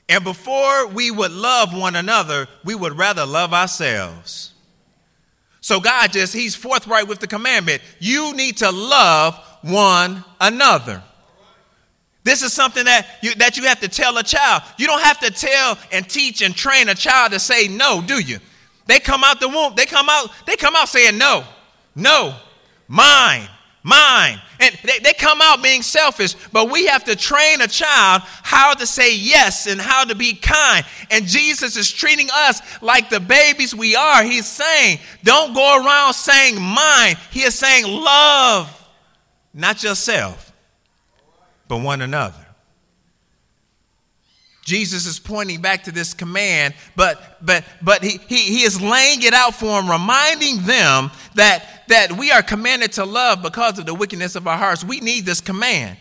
And 0.08 0.24
before 0.24 0.88
we 0.88 1.10
would 1.10 1.32
love 1.32 1.76
one 1.76 1.96
another, 1.96 2.48
we 2.64 2.76
would 2.76 2.96
rather 2.96 3.26
love 3.26 3.54
ourselves. 3.54 4.54
So 5.68 5.82
God 5.82 6.14
just, 6.14 6.34
He's 6.34 6.56
forthright 6.56 7.10
with 7.10 7.20
the 7.20 7.28
commandment. 7.28 7.82
You 8.00 8.34
need 8.34 8.56
to 8.60 8.72
love 8.72 9.38
one 9.64 10.24
another. 10.40 11.04
This 12.24 12.42
is 12.42 12.54
something 12.54 12.86
that 12.86 13.06
you, 13.22 13.36
that 13.36 13.58
you 13.58 13.64
have 13.64 13.82
to 13.82 13.90
tell 13.90 14.18
a 14.18 14.24
child. 14.24 14.64
You 14.78 14.88
don't 14.88 15.02
have 15.02 15.20
to 15.20 15.30
tell 15.30 15.78
and 15.92 16.10
teach 16.10 16.42
and 16.42 16.56
train 16.56 16.88
a 16.88 16.96
child 16.96 17.34
to 17.34 17.40
say 17.40 17.68
no, 17.68 18.02
do 18.02 18.18
you? 18.18 18.40
They 18.86 19.00
come 19.00 19.26
out 19.26 19.42
the 19.42 19.50
womb, 19.50 19.74
they 19.76 19.86
come 19.86 20.08
out, 20.10 20.30
they 20.46 20.56
come 20.56 20.74
out 20.74 20.88
saying 20.88 21.18
no, 21.18 21.44
no, 21.98 22.34
mine, 22.88 23.50
mine. 23.88 24.42
And 24.60 24.78
they, 24.84 25.00
they 25.00 25.14
come 25.14 25.40
out 25.42 25.64
being 25.64 25.82
selfish, 25.82 26.36
but 26.52 26.70
we 26.70 26.88
have 26.88 27.04
to 27.06 27.16
train 27.16 27.62
a 27.62 27.68
child 27.68 28.24
how 28.26 28.74
to 28.74 28.86
say 28.86 29.16
yes 29.16 29.68
and 29.68 29.80
how 29.80 30.04
to 30.04 30.14
be 30.14 30.34
kind. 30.34 30.86
And 31.10 31.26
Jesus 31.26 31.78
is 31.78 31.90
treating 31.92 32.28
us 32.34 32.62
like 32.82 33.10
the 33.10 33.20
babies 33.20 33.74
we 33.74 33.96
are. 33.96 34.24
He's 34.24 34.48
saying, 34.48 35.00
don't 35.24 35.54
go 35.54 35.84
around 35.84 36.14
saying 36.14 36.60
mine. 36.60 37.16
He 37.32 37.44
is 37.44 37.56
saying, 37.56 37.86
love 37.86 38.74
not 39.54 39.84
yourself, 39.84 40.52
but 41.68 41.82
one 41.82 42.02
another. 42.02 42.47
Jesus 44.68 45.06
is 45.06 45.18
pointing 45.18 45.62
back 45.62 45.86
to 45.86 45.94
this 45.94 46.14
command, 46.14 46.74
but 46.94 47.38
but 47.42 47.64
but 47.82 48.04
he, 48.04 48.20
he, 48.28 48.58
he 48.58 48.64
is 48.64 48.82
laying 48.82 49.24
it 49.24 49.34
out 49.34 49.56
for 49.56 49.82
them, 49.82 49.90
reminding 49.90 50.62
them 50.64 51.10
that, 51.36 51.88
that 51.88 52.12
we 52.12 52.32
are 52.32 52.44
commanded 52.44 52.92
to 52.94 53.06
love 53.06 53.42
because 53.42 53.80
of 53.80 53.86
the 53.86 53.94
wickedness 53.94 54.36
of 54.36 54.46
our 54.46 54.58
hearts. 54.58 54.84
We 54.84 55.00
need 55.00 55.26
this 55.26 55.40
command. 55.40 55.96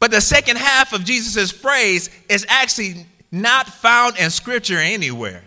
But 0.00 0.12
the 0.12 0.22
second 0.22 0.56
half 0.56 0.94
of 0.94 1.04
Jesus' 1.04 1.50
phrase 1.50 2.08
is 2.30 2.46
actually 2.48 3.04
not 3.30 3.68
found 3.68 4.16
in 4.16 4.30
scripture 4.30 4.78
anywhere. 4.78 5.44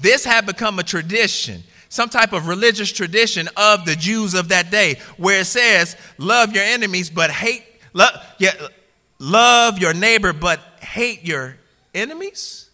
This 0.00 0.24
had 0.24 0.46
become 0.46 0.78
a 0.78 0.82
tradition, 0.82 1.64
some 1.90 2.08
type 2.08 2.32
of 2.32 2.48
religious 2.48 2.90
tradition 2.90 3.50
of 3.58 3.84
the 3.84 3.94
Jews 3.94 4.32
of 4.32 4.48
that 4.48 4.70
day, 4.70 4.98
where 5.18 5.40
it 5.40 5.46
says, 5.46 5.96
Love 6.16 6.54
your 6.54 6.64
enemies, 6.64 7.10
but 7.10 7.30
hate, 7.30 7.62
love, 7.92 8.14
yeah, 8.38 8.54
love 9.18 9.78
your 9.78 9.92
neighbor, 9.92 10.32
but 10.32 10.71
hate 10.92 11.24
your 11.24 11.56
enemies? 11.94 12.68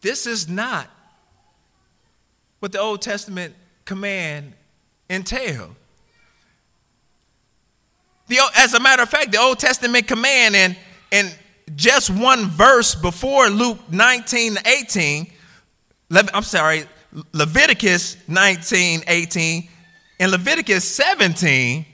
This 0.00 0.24
is 0.24 0.48
not 0.48 0.88
what 2.60 2.70
the 2.70 2.78
Old 2.78 3.02
Testament 3.02 3.54
command 3.84 4.52
entailed. 5.10 5.74
The, 8.28 8.38
as 8.56 8.74
a 8.74 8.80
matter 8.80 9.02
of 9.02 9.08
fact, 9.08 9.32
the 9.32 9.40
Old 9.40 9.58
Testament 9.58 10.06
command 10.06 10.54
and, 10.54 10.76
and 11.10 11.36
just 11.74 12.08
one 12.08 12.46
verse 12.46 12.94
before 12.94 13.48
Luke 13.48 13.78
19 13.90 14.58
18, 14.64 15.26
I'm 16.32 16.42
sorry, 16.44 16.84
Leviticus 17.32 18.16
19 18.28 19.02
18, 19.08 19.68
in 20.20 20.30
Leviticus 20.30 20.84
17, 20.84 21.84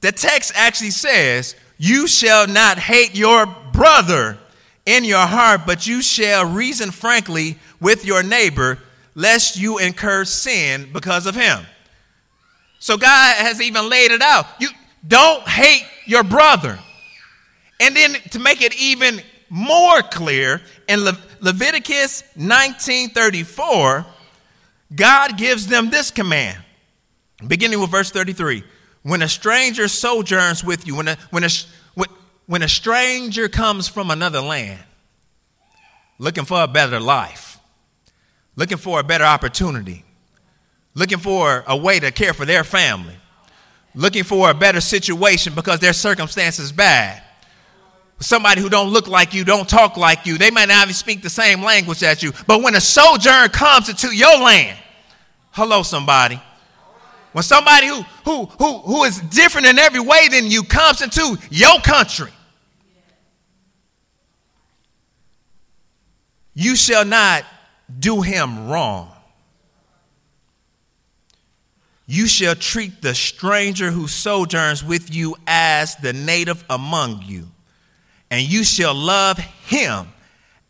the 0.00 0.10
text 0.10 0.52
actually 0.56 0.90
says, 0.90 1.54
You 1.78 2.06
shall 2.06 2.46
not 2.46 2.78
hate 2.78 3.14
your 3.14 3.46
brother 3.72 4.38
in 4.86 5.04
your 5.04 5.26
heart, 5.26 5.62
but 5.66 5.86
you 5.86 6.00
shall 6.00 6.46
reason 6.46 6.90
frankly 6.90 7.58
with 7.80 8.04
your 8.04 8.22
neighbor, 8.22 8.78
lest 9.14 9.56
you 9.58 9.78
incur 9.78 10.24
sin 10.24 10.88
because 10.92 11.26
of 11.26 11.34
him. 11.34 11.66
So 12.78 12.96
God 12.96 13.36
has 13.36 13.60
even 13.60 13.88
laid 13.88 14.10
it 14.10 14.22
out. 14.22 14.46
You 14.60 14.68
don't 15.06 15.46
hate 15.46 15.84
your 16.06 16.22
brother. 16.22 16.78
And 17.80 17.94
then 17.94 18.14
to 18.30 18.38
make 18.38 18.62
it 18.62 18.74
even 18.80 19.20
more 19.48 20.02
clear, 20.02 20.62
in 20.88 21.04
Le- 21.04 21.18
Leviticus 21.40 22.22
19:34, 22.36 24.06
God 24.94 25.36
gives 25.36 25.66
them 25.66 25.90
this 25.90 26.10
command, 26.10 26.58
beginning 27.46 27.80
with 27.80 27.90
verse 27.90 28.10
33. 28.10 28.64
When 29.06 29.22
a 29.22 29.28
stranger 29.28 29.86
sojourns 29.86 30.64
with 30.64 30.84
you, 30.84 30.96
when 30.96 31.06
a, 31.06 31.16
when 31.30 31.44
a, 31.44 31.48
when 32.46 32.62
a 32.64 32.68
stranger 32.68 33.48
comes 33.48 33.86
from 33.86 34.10
another 34.10 34.40
land 34.40 34.82
looking 36.18 36.44
for 36.44 36.60
a 36.60 36.66
better 36.66 36.98
life, 36.98 37.60
looking 38.56 38.78
for 38.78 38.98
a 38.98 39.04
better 39.04 39.22
opportunity, 39.22 40.04
looking 40.94 41.18
for 41.18 41.62
a 41.68 41.76
way 41.76 42.00
to 42.00 42.10
care 42.10 42.34
for 42.34 42.44
their 42.44 42.64
family, 42.64 43.14
looking 43.94 44.24
for 44.24 44.50
a 44.50 44.54
better 44.54 44.80
situation 44.80 45.54
because 45.54 45.78
their 45.78 45.92
circumstances 45.92 46.72
bad. 46.72 47.22
Somebody 48.18 48.60
who 48.60 48.68
don't 48.68 48.90
look 48.90 49.06
like 49.06 49.34
you, 49.34 49.44
don't 49.44 49.68
talk 49.68 49.96
like 49.96 50.26
you, 50.26 50.36
they 50.36 50.50
might 50.50 50.66
not 50.66 50.82
even 50.82 50.94
speak 50.94 51.22
the 51.22 51.30
same 51.30 51.62
language 51.62 52.02
as 52.02 52.24
you. 52.24 52.32
But 52.48 52.60
when 52.60 52.74
a 52.74 52.80
sojourn 52.80 53.50
comes 53.50 53.88
into 53.88 54.12
your 54.12 54.36
land, 54.40 54.76
hello, 55.52 55.84
somebody. 55.84 56.40
When 57.32 57.42
somebody 57.42 57.86
who, 57.86 58.02
who, 58.24 58.46
who, 58.46 58.78
who 58.78 59.04
is 59.04 59.20
different 59.20 59.66
in 59.66 59.78
every 59.78 60.00
way 60.00 60.28
than 60.28 60.50
you 60.50 60.62
comes 60.62 61.02
into 61.02 61.36
your 61.50 61.80
country, 61.80 62.30
you 66.54 66.76
shall 66.76 67.04
not 67.04 67.44
do 67.98 68.22
him 68.22 68.68
wrong. 68.68 69.12
You 72.06 72.28
shall 72.28 72.54
treat 72.54 73.02
the 73.02 73.14
stranger 73.14 73.90
who 73.90 74.06
sojourns 74.06 74.82
with 74.82 75.14
you 75.14 75.36
as 75.46 75.96
the 75.96 76.12
native 76.12 76.64
among 76.70 77.22
you, 77.22 77.48
and 78.30 78.42
you 78.42 78.64
shall 78.64 78.94
love 78.94 79.38
him 79.38 80.06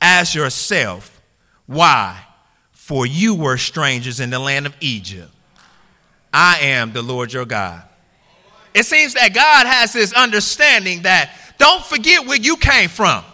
as 0.01 0.35
yourself. 0.35 1.21
Why? 1.67 2.19
For 2.73 3.05
you 3.07 3.35
were 3.35 3.59
strangers 3.59 4.19
in 4.19 4.31
the 4.31 4.39
land 4.39 4.67
of 4.67 4.75
Egypt. 4.81 5.31
I 6.33 6.59
am 6.61 6.93
the 6.93 7.03
Lord 7.03 7.33
your 7.33 7.45
God. 7.45 7.83
It 8.75 8.85
seems 8.85 9.15
that 9.15 9.35
God 9.35 9.67
has 9.67 9.93
this 9.93 10.13
understanding 10.13 11.03
that 11.03 11.31
don't 11.59 11.85
forget 11.85 12.27
where 12.27 12.37
you 12.37 12.57
came 12.57 12.89
from. 12.89 13.25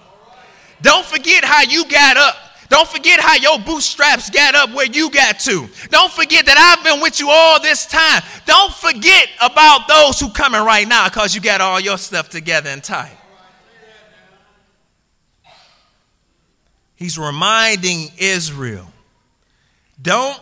Don't 0.80 1.04
forget 1.04 1.44
how 1.44 1.62
you 1.62 1.84
got 1.88 2.16
up. 2.16 2.36
Don't 2.68 2.88
forget 2.88 3.20
how 3.20 3.36
your 3.36 3.58
bootstraps 3.58 4.30
got 4.30 4.54
up 4.54 4.72
where 4.72 4.86
you 4.86 5.10
got 5.10 5.38
to. 5.40 5.68
Don't 5.90 6.10
forget 6.10 6.46
that 6.46 6.56
I've 6.56 6.82
been 6.82 7.02
with 7.02 7.20
you 7.20 7.28
all 7.28 7.60
this 7.60 7.86
time. 7.86 8.22
Don't 8.46 8.72
forget 8.72 9.28
about 9.42 9.88
those 9.88 10.18
who 10.18 10.30
coming 10.30 10.62
right 10.62 10.88
now 10.88 11.08
because 11.08 11.34
you 11.34 11.40
got 11.40 11.60
all 11.60 11.78
your 11.78 11.98
stuff 11.98 12.30
together 12.30 12.70
and 12.70 12.82
tight. 12.82 13.16
He's 16.94 17.18
reminding 17.18 18.12
Israel, 18.16 18.86
don't 20.00 20.40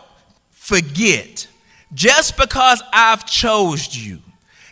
forget, 0.51 1.49
just 1.93 2.37
because 2.37 2.83
I've 2.93 3.27
chose 3.27 3.97
you, 3.97 4.21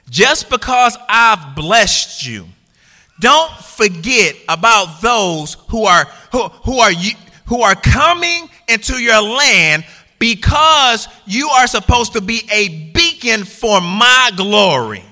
just 0.09 0.51
because 0.51 0.97
I've 1.09 1.55
blessed 1.55 2.27
you, 2.27 2.47
don't 3.21 3.53
forget 3.53 4.37
about 4.49 5.01
those 5.03 5.55
who 5.69 5.85
are 5.85 6.05
who, 6.31 6.49
who 6.49 6.79
are 6.79 6.93
who 7.47 7.63
are 7.63 7.75
coming 7.75 8.49
into 8.69 8.95
your 8.95 9.21
land 9.21 9.85
because 10.19 11.09
you 11.27 11.49
are 11.49 11.67
supposed 11.67 12.13
to 12.13 12.21
be 12.21 12.43
a 12.53 12.91
beacon 12.93 13.45
for 13.45 13.81
my 13.81 14.31
glory. 14.37 15.05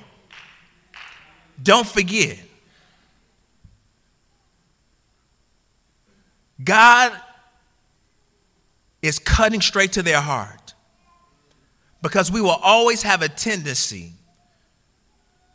Don't 1.63 1.87
forget. 1.87 2.39
God 6.63 7.13
is 9.03 9.19
cutting 9.19 9.61
straight 9.61 9.93
to 9.93 10.03
their 10.03 10.21
heart 10.21 10.56
because 12.07 12.31
we 12.31 12.41
will 12.41 12.51
always 12.63 13.03
have 13.03 13.21
a 13.21 13.29
tendency 13.29 14.13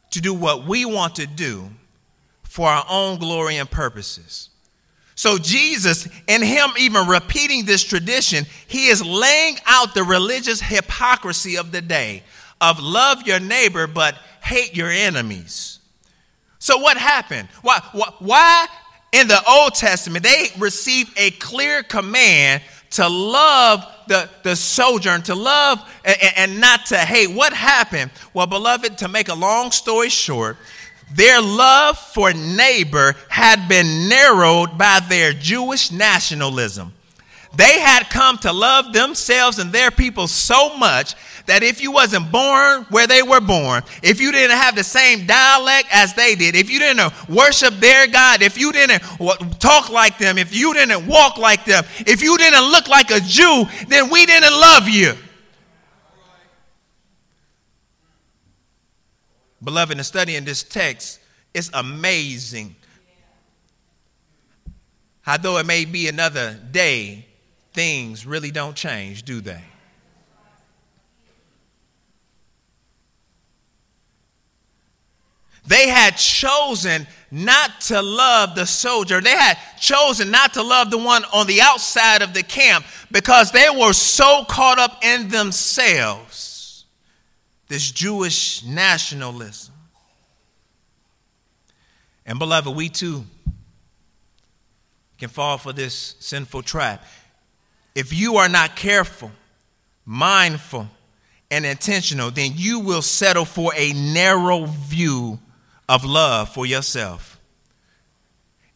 to 0.10 0.20
do 0.20 0.34
what 0.34 0.68
we 0.68 0.84
want 0.84 1.16
to 1.16 1.26
do 1.26 1.70
for 2.44 2.68
our 2.68 2.86
own 2.90 3.18
glory 3.20 3.56
and 3.56 3.72
purposes. 3.72 4.50
So, 5.16 5.38
Jesus, 5.38 6.10
in 6.28 6.42
him 6.42 6.72
even 6.78 7.08
repeating 7.08 7.64
this 7.64 7.86
tradition, 7.86 8.46
he 8.68 8.88
is 8.88 9.02
laying 9.02 9.60
out 9.66 9.94
the 9.94 10.04
religious 10.04 10.60
hypocrisy 10.60 11.58
of 11.58 11.72
the 11.72 11.82
day 11.82 12.24
of 12.60 12.82
love 12.82 13.26
your 13.26 13.40
neighbor 13.40 13.88
but 13.88 14.16
hate 14.44 14.76
your 14.76 14.90
enemies. 14.90 15.80
So, 16.60 16.80
what 16.80 16.98
happened? 16.98 17.48
Why, 17.62 17.80
why 18.20 18.68
in 19.14 19.30
the 19.30 19.42
Old 19.48 19.76
Testament 19.76 20.26
they 20.26 20.48
received 20.60 21.18
a 21.18 21.32
clear 21.32 21.82
command 21.82 22.62
to 22.92 23.08
love 23.08 23.86
the, 24.08 24.30
the 24.44 24.56
sojourn, 24.56 25.22
to 25.24 25.36
love 25.36 25.80
and, 26.04 26.18
and 26.38 26.62
not 26.62 26.88
to 26.88 26.98
hate? 26.98 27.32
What 27.32 27.54
happened? 27.54 28.12
Well, 28.34 28.48
beloved, 28.48 28.98
to 29.00 29.08
make 29.08 29.30
a 29.30 29.34
long 29.34 29.72
story 29.72 30.10
short, 30.10 30.58
their 31.14 31.42
love 31.42 31.98
for 31.98 32.32
neighbor 32.34 33.16
had 33.28 33.68
been 33.68 34.08
narrowed 34.08 34.78
by 34.78 35.02
their 35.10 35.34
Jewish 35.34 35.92
nationalism. 35.92 36.94
They 37.54 37.80
had 37.80 38.10
come 38.10 38.38
to 38.40 38.54
love 38.54 38.94
themselves 38.94 39.60
and 39.60 39.74
their 39.74 39.92
people 39.92 40.28
so 40.28 40.78
much 40.78 41.16
that 41.46 41.64
if 41.64 41.82
you 41.82 41.92
wasn't 41.92 42.32
born 42.32 42.84
where 42.90 43.08
they 43.08 43.24
were 43.24 43.42
born, 43.42 43.84
if 44.04 44.20
you 44.20 44.32
didn't 44.32 44.58
have 44.58 44.76
the 44.76 44.84
same 44.84 45.26
dialect 45.26 45.88
as 45.92 46.14
they 46.14 46.36
did, 46.36 46.56
if 46.56 46.70
you 46.70 46.80
didn't 46.80 47.12
worship 47.30 47.74
their 47.76 48.08
God, 48.08 48.42
if 48.42 48.58
you 48.58 48.72
didn't 48.72 49.02
talk 49.60 49.90
like 49.90 50.18
them, 50.18 50.38
if 50.38 50.56
you 50.56 50.74
didn't 50.74 51.08
walk 51.08 51.38
like 51.38 51.66
them, 51.66 51.84
if 52.00 52.22
you 52.22 52.38
didn't 52.38 52.66
look 52.72 52.88
like 52.88 53.12
a 53.12 53.20
Jew, 53.20 53.66
then 53.88 54.10
we 54.10 54.26
didn't 54.26 54.54
love 54.54 54.88
you. 54.88 55.14
Beloved, 59.64 59.98
in 59.98 60.04
studying 60.04 60.44
this 60.44 60.64
text, 60.64 61.20
it's 61.54 61.70
amazing 61.74 62.76
how, 65.22 65.38
though 65.38 65.58
it 65.58 65.66
may 65.68 65.86
be 65.86 66.08
another 66.08 66.60
day, 66.72 67.28
things 67.74 68.26
really 68.26 68.52
don't 68.52 68.76
change, 68.76 69.24
do 69.24 69.40
they? 69.40 69.64
They 75.66 75.88
had 75.90 76.18
chosen 76.18 77.08
not 77.30 77.82
to 77.82 78.02
love 78.02 78.56
the 78.56 78.66
soldier. 78.66 79.22
They 79.22 79.36
had 79.36 79.58
chosen 79.80 80.32
not 80.32 80.54
to 80.56 80.64
love 80.64 80.92
the 80.92 80.98
one 80.98 81.24
on 81.34 81.48
the 81.48 81.62
outside 81.62 82.22
of 82.22 82.34
the 82.34 82.44
camp 82.44 82.86
because 83.12 83.52
they 83.52 83.70
were 83.70 83.94
so 83.94 84.44
caught 84.50 84.80
up 84.80 85.04
in 85.04 85.30
themselves 85.30 86.86
this 87.68 87.90
Jewish 87.90 88.66
nationalism. 88.66 89.74
And 92.26 92.38
beloved, 92.38 92.76
we 92.76 92.90
too 92.90 93.24
can 95.18 95.30
fall 95.30 95.58
for 95.58 95.72
this 95.72 96.16
sinful 96.20 96.64
trap. 96.64 97.06
If 97.96 98.12
you 98.12 98.38
are 98.38 98.50
not 98.50 98.76
careful, 98.76 99.32
mindful, 100.06 100.88
and 101.50 101.66
intentional, 101.66 102.32
then 102.32 102.54
you 102.56 102.80
will 102.80 103.02
settle 103.02 103.46
for 103.46 103.72
a 103.76 103.94
narrow 103.94 104.66
view 104.66 105.40
of 105.92 106.06
love 106.06 106.48
for 106.48 106.66
yourself. 106.66 107.38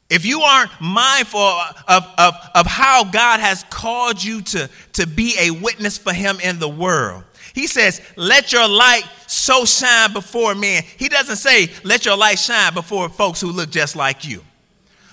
If 0.10 0.26
you 0.26 0.42
aren't 0.42 0.70
mindful 0.82 1.40
of, 1.40 2.14
of, 2.18 2.36
of 2.54 2.66
how 2.68 3.06
God 3.06 3.40
has 3.40 3.64
called 3.70 4.22
you 4.22 4.42
to, 4.42 4.70
to 4.94 5.08
be 5.08 5.34
a 5.40 5.52
witness 5.52 5.98
for 5.98 6.12
Him 6.12 6.40
in 6.44 6.60
the 6.60 6.68
world, 6.68 7.24
he 7.54 7.68
says, 7.68 8.02
Let 8.18 8.52
your 8.52 8.68
light 8.68 9.04
so 9.28 9.64
shine 9.64 10.12
before 10.12 10.56
men. 10.56 10.84
He 10.98 11.08
doesn't 11.08 11.38
say, 11.38 11.72
Let 11.86 12.06
your 12.06 12.18
light 12.18 12.38
shine 12.38 12.74
before 12.74 13.08
folks 13.08 13.40
who 13.40 13.50
look 13.50 13.70
just 13.70 13.96
like 13.96 14.26
you. 14.26 14.44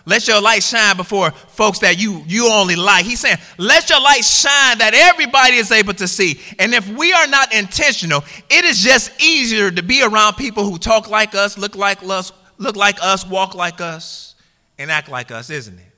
Let 0.05 0.27
your 0.27 0.41
light 0.41 0.63
shine 0.63 0.97
before 0.97 1.31
folks 1.31 1.79
that 1.81 2.01
you, 2.01 2.25
you 2.27 2.49
only 2.49 2.77
like. 2.77 3.05
He's 3.05 3.21
saying, 3.21 3.37
let 3.57 3.89
your 3.89 4.01
light 4.01 4.25
shine 4.25 4.79
that 4.79 4.95
everybody 4.95 5.55
is 5.55 5.71
able 5.71 5.95
to 5.95 6.09
see. 6.09 6.41
And 6.59 6.75
if 6.75 6.89
we 6.89 7.13
are 7.13 7.27
not 7.27 7.55
intentional, 7.55 8.25
it 8.51 8.65
is 8.65 8.81
just 8.81 9.13
easier 9.23 9.71
to 9.71 9.83
be 9.83 10.03
around 10.03 10.35
people 10.35 10.65
who 10.65 10.79
talk 10.79 11.09
like 11.09 11.35
us, 11.35 11.57
look 11.57 11.77
like 11.77 12.03
us, 12.03 12.33
look 12.59 12.77
like 12.77 13.03
us, 13.03 13.27
walk 13.27 13.55
like 13.55 13.81
us, 13.81 14.35
and 14.79 14.91
act 14.91 15.09
like 15.09 15.31
us, 15.31 15.51
isn't 15.51 15.79
it? 15.79 15.93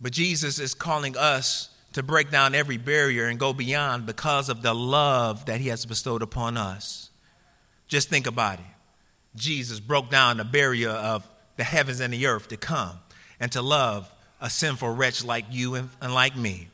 But 0.00 0.12
Jesus 0.12 0.58
is 0.58 0.74
calling 0.74 1.16
us 1.16 1.70
to 1.92 2.02
break 2.02 2.30
down 2.30 2.54
every 2.54 2.76
barrier 2.76 3.26
and 3.26 3.38
go 3.38 3.52
beyond 3.52 4.04
because 4.04 4.48
of 4.48 4.62
the 4.62 4.74
love 4.74 5.46
that 5.46 5.60
he 5.60 5.68
has 5.68 5.86
bestowed 5.86 6.22
upon 6.22 6.56
us. 6.56 7.10
Just 7.88 8.10
think 8.10 8.26
about 8.26 8.58
it. 8.58 8.66
Jesus 9.36 9.80
broke 9.80 10.10
down 10.10 10.38
the 10.38 10.44
barrier 10.44 10.90
of 10.90 11.26
the 11.56 11.64
heavens 11.64 12.00
and 12.00 12.12
the 12.12 12.26
earth 12.26 12.48
to 12.48 12.56
come 12.56 12.98
and 13.40 13.50
to 13.52 13.62
love 13.62 14.12
a 14.40 14.50
sinful 14.50 14.90
wretch 14.90 15.24
like 15.24 15.46
you 15.50 15.74
and, 15.74 15.90
and 16.00 16.14
like 16.14 16.36
me. 16.36 16.68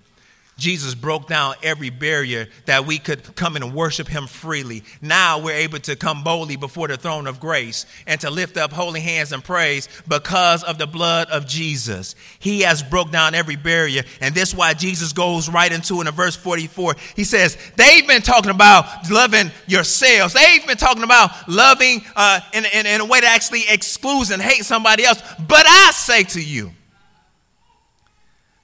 Jesus 0.58 0.94
broke 0.94 1.28
down 1.28 1.54
every 1.62 1.88
barrier 1.90 2.46
that 2.66 2.86
we 2.86 2.98
could 2.98 3.34
come 3.34 3.56
and 3.56 3.74
worship 3.74 4.06
him 4.06 4.26
freely. 4.26 4.84
Now 5.00 5.38
we're 5.38 5.56
able 5.56 5.78
to 5.80 5.96
come 5.96 6.22
boldly 6.22 6.56
before 6.56 6.88
the 6.88 6.96
throne 6.96 7.26
of 7.26 7.40
grace 7.40 7.86
and 8.06 8.20
to 8.20 8.30
lift 8.30 8.56
up 8.58 8.70
holy 8.70 9.00
hands 9.00 9.32
and 9.32 9.42
praise 9.42 9.88
because 10.06 10.62
of 10.62 10.76
the 10.76 10.86
blood 10.86 11.30
of 11.30 11.46
Jesus. 11.46 12.14
He 12.38 12.60
has 12.60 12.82
broke 12.82 13.10
down 13.10 13.34
every 13.34 13.56
barrier. 13.56 14.02
And 14.20 14.34
this 14.34 14.50
is 14.50 14.54
why 14.54 14.74
Jesus 14.74 15.12
goes 15.12 15.48
right 15.48 15.72
into 15.72 16.00
it 16.02 16.06
in 16.06 16.14
verse 16.14 16.36
44. 16.36 16.96
He 17.16 17.24
says, 17.24 17.56
they've 17.76 18.06
been 18.06 18.22
talking 18.22 18.50
about 18.50 19.10
loving 19.10 19.50
yourselves. 19.66 20.34
They've 20.34 20.66
been 20.66 20.76
talking 20.76 21.02
about 21.02 21.30
loving 21.48 22.02
uh, 22.14 22.40
in, 22.52 22.66
in, 22.66 22.86
in 22.86 23.00
a 23.00 23.06
way 23.06 23.20
that 23.20 23.34
actually 23.34 23.64
excludes 23.70 24.30
and 24.30 24.40
hates 24.40 24.66
somebody 24.66 25.04
else. 25.04 25.22
But 25.48 25.66
I 25.66 25.90
say 25.92 26.24
to 26.24 26.42
you, 26.42 26.72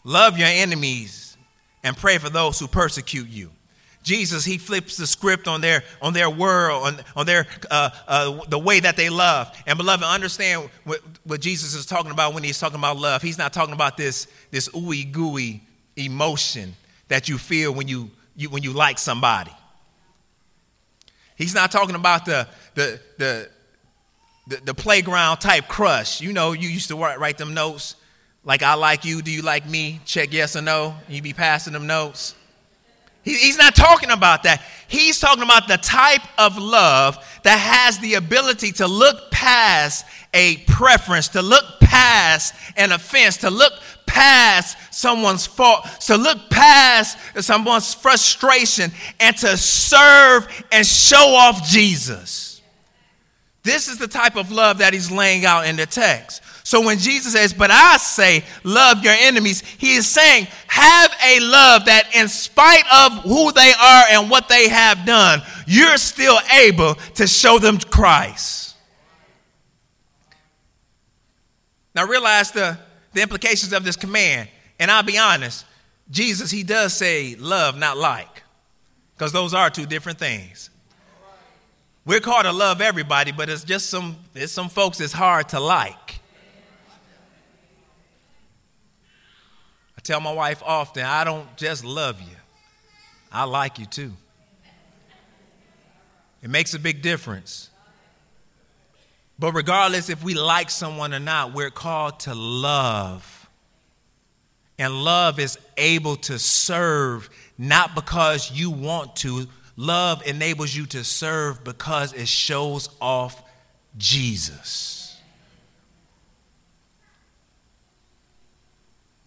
love 0.04 0.38
your 0.38 0.48
enemies 0.48 1.17
and 1.88 1.96
pray 1.96 2.18
for 2.18 2.28
those 2.28 2.60
who 2.60 2.68
persecute 2.68 3.28
you. 3.28 3.50
Jesus, 4.02 4.44
he 4.44 4.58
flips 4.58 4.96
the 4.96 5.06
script 5.06 5.48
on 5.48 5.60
their 5.60 5.82
on 6.00 6.12
their 6.12 6.30
world, 6.30 6.86
on, 6.86 6.96
on 7.16 7.26
their 7.26 7.46
uh, 7.70 7.90
uh, 8.06 8.44
the 8.48 8.58
way 8.58 8.78
that 8.78 8.96
they 8.96 9.08
love. 9.08 9.50
And 9.66 9.76
beloved, 9.76 10.04
understand 10.04 10.70
what, 10.84 11.00
what 11.24 11.40
Jesus 11.40 11.74
is 11.74 11.84
talking 11.84 12.12
about 12.12 12.32
when 12.34 12.44
he's 12.44 12.58
talking 12.58 12.78
about 12.78 12.96
love. 12.98 13.22
He's 13.22 13.38
not 13.38 13.52
talking 13.52 13.74
about 13.74 13.96
this 13.96 14.28
this 14.50 14.68
ooey 14.68 15.10
gooey 15.10 15.62
emotion 15.96 16.76
that 17.08 17.28
you 17.28 17.38
feel 17.38 17.72
when 17.72 17.88
you, 17.88 18.10
you 18.36 18.50
when 18.50 18.62
you 18.62 18.72
like 18.72 18.98
somebody. 18.98 19.52
He's 21.36 21.54
not 21.54 21.72
talking 21.72 21.94
about 21.96 22.24
the 22.24 22.46
the 22.74 23.00
the 23.16 23.48
the, 24.46 24.56
the 24.56 24.74
playground 24.74 25.38
type 25.38 25.68
crush. 25.68 26.20
You 26.20 26.32
know, 26.32 26.52
you 26.52 26.68
used 26.68 26.88
to 26.88 26.96
write, 26.96 27.18
write 27.18 27.38
them 27.38 27.52
notes 27.52 27.96
like, 28.44 28.62
I 28.62 28.74
like 28.74 29.04
you, 29.04 29.22
do 29.22 29.30
you 29.30 29.42
like 29.42 29.68
me? 29.68 30.00
Check 30.04 30.32
yes 30.32 30.56
or 30.56 30.62
no. 30.62 30.96
You 31.08 31.20
be 31.22 31.32
passing 31.32 31.72
them 31.72 31.86
notes. 31.86 32.34
He, 33.22 33.34
he's 33.34 33.58
not 33.58 33.74
talking 33.74 34.10
about 34.10 34.44
that. 34.44 34.62
He's 34.86 35.20
talking 35.20 35.42
about 35.42 35.68
the 35.68 35.76
type 35.76 36.22
of 36.38 36.56
love 36.56 37.18
that 37.42 37.58
has 37.58 37.98
the 37.98 38.14
ability 38.14 38.72
to 38.72 38.86
look 38.86 39.30
past 39.30 40.06
a 40.32 40.56
preference, 40.66 41.28
to 41.28 41.42
look 41.42 41.64
past 41.80 42.54
an 42.76 42.92
offense, 42.92 43.38
to 43.38 43.50
look 43.50 43.72
past 44.06 44.76
someone's 44.94 45.46
fault, 45.46 45.84
to 46.00 46.16
look 46.16 46.48
past 46.48 47.18
someone's 47.42 47.92
frustration, 47.92 48.90
and 49.20 49.36
to 49.36 49.56
serve 49.56 50.48
and 50.72 50.86
show 50.86 51.34
off 51.34 51.68
Jesus. 51.68 52.62
This 53.62 53.88
is 53.88 53.98
the 53.98 54.08
type 54.08 54.36
of 54.36 54.50
love 54.50 54.78
that 54.78 54.94
he's 54.94 55.10
laying 55.10 55.44
out 55.44 55.66
in 55.66 55.76
the 55.76 55.84
text. 55.84 56.42
So 56.68 56.82
when 56.82 56.98
Jesus 56.98 57.32
says, 57.32 57.54
But 57.54 57.70
I 57.70 57.96
say, 57.96 58.44
love 58.62 59.02
your 59.02 59.14
enemies, 59.14 59.62
he 59.62 59.94
is 59.94 60.06
saying, 60.06 60.48
Have 60.66 61.10
a 61.24 61.40
love 61.40 61.86
that, 61.86 62.14
in 62.14 62.28
spite 62.28 62.84
of 62.92 63.22
who 63.22 63.50
they 63.52 63.72
are 63.72 64.04
and 64.10 64.28
what 64.30 64.50
they 64.50 64.68
have 64.68 65.06
done, 65.06 65.40
you're 65.66 65.96
still 65.96 66.38
able 66.60 66.96
to 67.14 67.26
show 67.26 67.58
them 67.58 67.78
Christ. 67.78 68.76
Now 71.94 72.04
realize 72.04 72.50
the, 72.50 72.76
the 73.14 73.22
implications 73.22 73.72
of 73.72 73.82
this 73.82 73.96
command. 73.96 74.50
And 74.78 74.90
I'll 74.90 75.02
be 75.02 75.16
honest, 75.16 75.64
Jesus, 76.10 76.50
he 76.50 76.64
does 76.64 76.92
say 76.92 77.34
love, 77.36 77.78
not 77.78 77.96
like, 77.96 78.42
because 79.16 79.32
those 79.32 79.54
are 79.54 79.70
two 79.70 79.86
different 79.86 80.18
things. 80.18 80.68
We're 82.04 82.20
called 82.20 82.44
to 82.44 82.52
love 82.52 82.82
everybody, 82.82 83.32
but 83.32 83.48
it's 83.48 83.64
just 83.64 83.88
some, 83.88 84.16
it's 84.34 84.52
some 84.52 84.68
folks 84.68 85.00
it's 85.00 85.14
hard 85.14 85.48
to 85.48 85.60
like. 85.60 86.17
Tell 90.08 90.20
my 90.20 90.32
wife 90.32 90.62
often, 90.64 91.04
I 91.04 91.22
don't 91.22 91.54
just 91.58 91.84
love 91.84 92.20
you, 92.20 92.36
I 93.30 93.44
like 93.44 93.78
you 93.78 93.84
too. 93.84 94.12
It 96.42 96.48
makes 96.48 96.72
a 96.72 96.78
big 96.78 97.02
difference. 97.02 97.68
But 99.38 99.52
regardless 99.52 100.08
if 100.08 100.24
we 100.24 100.32
like 100.34 100.70
someone 100.70 101.12
or 101.12 101.20
not, 101.20 101.52
we're 101.52 101.70
called 101.70 102.20
to 102.20 102.34
love. 102.34 103.48
And 104.78 104.94
love 104.94 105.38
is 105.38 105.58
able 105.76 106.16
to 106.16 106.38
serve 106.38 107.28
not 107.58 107.94
because 107.94 108.50
you 108.50 108.70
want 108.70 109.16
to. 109.16 109.46
Love 109.76 110.26
enables 110.26 110.74
you 110.74 110.86
to 110.86 111.04
serve 111.04 111.62
because 111.64 112.14
it 112.14 112.28
shows 112.28 112.88
off 113.00 113.42
Jesus. 113.98 114.97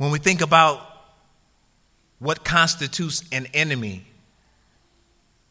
When 0.02 0.10
we 0.10 0.18
think 0.18 0.42
about 0.42 0.82
what 2.18 2.44
constitutes 2.44 3.24
an 3.32 3.46
enemy, 3.54 4.04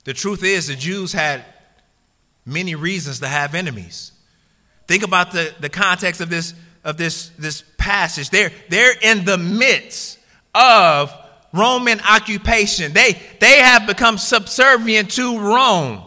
the 0.03 0.13
truth 0.13 0.43
is 0.43 0.67
the 0.67 0.75
Jews 0.75 1.13
had 1.13 1.45
many 2.45 2.75
reasons 2.75 3.21
to 3.21 3.29
have 3.29 3.55
enemies. 3.55 4.11
Think 4.89 5.05
about 5.05 5.31
the, 5.31 5.55
the 5.61 5.69
context 5.69 6.21
of 6.21 6.31
this 6.31 6.53
of 6.83 6.97
this, 6.97 7.29
this 7.39 7.63
passage. 7.79 8.31
They're, 8.31 8.51
they're 8.71 8.97
in 9.01 9.25
the 9.25 9.39
midst 9.39 10.19
of 10.53 11.17
Roman 11.53 12.01
occupation. 12.01 12.93
They, 12.93 13.23
they 13.39 13.59
have 13.59 13.87
become 13.87 14.19
subservient 14.19 15.13
to 15.13 15.39
Rome. 15.39 16.03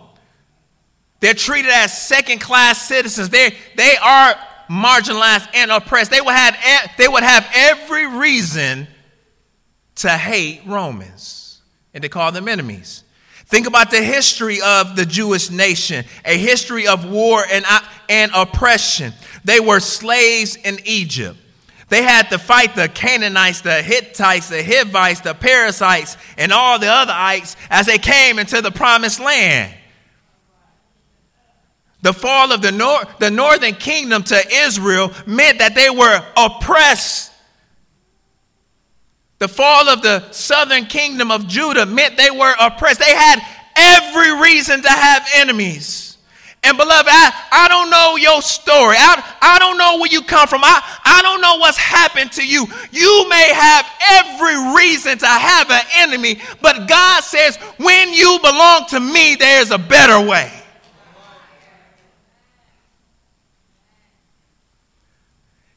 They're 1.22 1.34
treated 1.34 1.72
as 1.72 1.98
second 1.98 2.42
class 2.42 2.82
citizens. 2.82 3.30
They, 3.30 3.56
they 3.78 3.96
are 3.96 4.36
marginalized, 4.70 5.48
and 5.54 5.72
oppressed. 5.72 6.12
They 6.12 6.22
would 6.22 6.34
have, 6.34 6.56
they 6.98 7.08
would 7.08 7.24
have 7.24 7.48
every 7.54 8.08
reason 8.08 8.88
to 9.96 10.10
hate 10.10 10.62
Romans 10.66 11.62
and 11.94 12.02
to 12.02 12.10
call 12.10 12.32
them 12.32 12.48
enemies. 12.48 13.04
Think 13.46 13.68
about 13.68 13.92
the 13.92 14.02
history 14.02 14.62
of 14.62 14.96
the 14.96 15.06
Jewish 15.06 15.52
nation, 15.52 16.06
a 16.26 16.38
history 16.38 16.88
of 16.88 17.10
war 17.10 17.44
and, 17.52 17.64
uh, 17.70 17.82
and 18.10 18.32
oppression. 18.34 19.14
They 19.44 19.60
were 19.60 19.80
slaves 19.80 20.56
in 20.56 20.80
Egypt. 20.86 21.38
They 21.90 22.02
had 22.02 22.30
to 22.30 22.40
fight 22.40 22.76
the 22.76 22.88
Canaanites, 22.88 23.62
the 23.62 23.84
Hittites, 23.84 24.50
the 24.50 24.64
Hivites, 24.64 25.20
the 25.20 25.36
Perizzites, 25.36 26.18
and 26.38 26.52
all 26.52 26.80
the 26.80 26.88
other 26.88 27.14
ites 27.14 27.56
as 27.70 27.86
they 27.86 28.00
came 28.00 28.40
into 28.40 28.62
the 28.62 28.72
promised 28.72 29.20
land. 29.20 29.74
The 32.04 32.14
fall 32.14 32.52
of 32.52 32.62
the, 32.62 32.72
nor- 32.72 33.02
the 33.20 33.32
northern 33.32 33.76
kingdom 33.76 34.24
to 34.24 34.42
Israel 34.52 35.12
meant 35.26 35.60
that 35.60 35.74
they 35.74 35.90
were 35.90 36.22
oppressed. 36.36 37.32
The 39.40 39.48
fall 39.48 39.88
of 39.88 40.02
the 40.02 40.30
southern 40.32 40.86
kingdom 40.86 41.32
of 41.32 41.48
Judah 41.48 41.86
meant 41.86 42.18
they 42.18 42.30
were 42.30 42.54
oppressed. 42.60 43.00
They 43.00 43.16
had 43.16 43.40
every 43.78 44.40
reason 44.42 44.82
to 44.82 44.90
have 44.90 45.26
enemies. 45.36 46.18
And 46.62 46.78
beloved, 46.78 47.10
I, 47.10 47.34
I 47.52 47.68
don't 47.70 47.90
know 47.90 48.18
your 48.18 48.42
story. 48.42 48.96
I, 48.98 49.36
I 49.42 49.60
don't 49.60 49.78
know 49.78 49.98
where 50.00 50.12
you 50.12 50.24
come 50.24 50.48
from. 50.48 50.62
I, 50.64 50.82
I 51.06 51.22
don't 51.22 51.40
know 51.40 51.58
what's 51.58 51.78
happened 51.78 52.34
to 52.34 52.46
you. 52.46 52.66
You 52.92 53.30
may 53.30 53.54
have 53.54 53.86
every 54.12 54.76
reason 54.76 55.18
to 55.18 55.28
have 55.28 55.72
an 55.72 55.86
enemy, 55.98 56.42
but 56.62 56.88
God 56.88 57.24
says, 57.24 57.56
when 57.78 58.14
you 58.14 58.40
belong 58.42 58.88
to 58.90 59.00
me, 59.00 59.36
there's 59.36 59.72
a 59.72 59.78
better 59.78 60.26
way. 60.26 60.63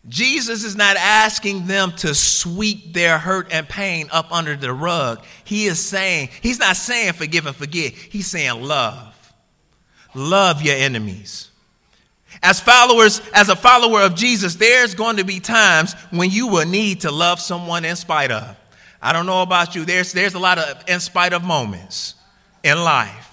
Jesus 0.08 0.62
is 0.62 0.76
not 0.76 0.96
asking 0.96 1.66
them 1.66 1.92
to 1.96 2.14
sweep 2.14 2.92
their 2.92 3.18
hurt 3.18 3.52
and 3.52 3.68
pain 3.68 4.08
up 4.12 4.30
under 4.30 4.54
the 4.54 4.72
rug. 4.72 5.24
He 5.44 5.66
is 5.66 5.84
saying, 5.84 6.28
He's 6.42 6.58
not 6.58 6.76
saying 6.76 7.14
forgive 7.14 7.46
and 7.46 7.56
forget. 7.56 7.92
He's 7.92 8.28
saying 8.28 8.62
love. 8.62 9.14
Love 10.14 10.62
your 10.62 10.76
enemies. 10.76 11.50
As 12.42 12.60
followers, 12.60 13.20
as 13.34 13.48
a 13.48 13.56
follower 13.56 14.02
of 14.02 14.14
Jesus, 14.14 14.54
there's 14.56 14.94
going 14.94 15.16
to 15.16 15.24
be 15.24 15.40
times 15.40 15.94
when 16.10 16.30
you 16.30 16.48
will 16.48 16.66
need 16.66 17.00
to 17.00 17.10
love 17.10 17.40
someone 17.40 17.84
in 17.84 17.96
spite 17.96 18.30
of. 18.30 18.56
I 19.02 19.12
don't 19.12 19.26
know 19.26 19.42
about 19.42 19.74
you. 19.74 19.84
There's, 19.84 20.12
there's 20.12 20.34
a 20.34 20.38
lot 20.38 20.58
of 20.58 20.84
in 20.88 21.00
spite 21.00 21.32
of 21.32 21.42
moments 21.42 22.14
in 22.62 22.78
life 22.78 23.25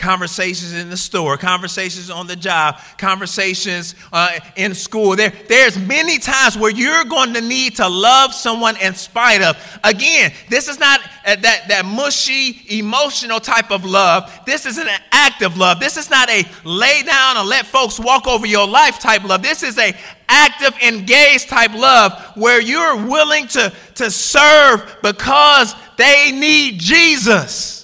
conversations 0.00 0.72
in 0.72 0.88
the 0.88 0.96
store, 0.96 1.36
conversations 1.36 2.10
on 2.10 2.26
the 2.26 2.34
job, 2.34 2.80
conversations 2.98 3.94
uh, 4.12 4.38
in 4.56 4.74
school. 4.74 5.14
There, 5.14 5.32
there's 5.48 5.78
many 5.78 6.18
times 6.18 6.56
where 6.56 6.70
you're 6.70 7.04
going 7.04 7.34
to 7.34 7.40
need 7.40 7.76
to 7.76 7.88
love 7.88 8.34
someone 8.34 8.76
in 8.78 8.94
spite 8.94 9.42
of. 9.42 9.56
Again, 9.84 10.32
this 10.48 10.68
is 10.68 10.80
not 10.80 11.00
that, 11.24 11.66
that 11.68 11.84
mushy, 11.84 12.78
emotional 12.78 13.38
type 13.38 13.70
of 13.70 13.84
love. 13.84 14.32
This 14.46 14.66
is 14.66 14.78
an 14.78 14.88
active 15.12 15.56
love. 15.56 15.78
This 15.78 15.96
is 15.96 16.10
not 16.10 16.28
a 16.30 16.44
lay 16.64 17.02
down 17.02 17.36
and 17.36 17.48
let 17.48 17.66
folks 17.66 18.00
walk 18.00 18.26
over 18.26 18.46
your 18.46 18.66
life 18.66 18.98
type 18.98 19.22
love. 19.24 19.42
This 19.42 19.62
is 19.62 19.78
a 19.78 19.94
active, 20.28 20.74
engaged 20.82 21.48
type 21.48 21.74
love 21.74 22.12
where 22.36 22.60
you're 22.60 23.06
willing 23.06 23.46
to, 23.48 23.72
to 23.96 24.10
serve 24.10 24.96
because 25.02 25.74
they 25.96 26.32
need 26.32 26.78
Jesus. 26.78 27.79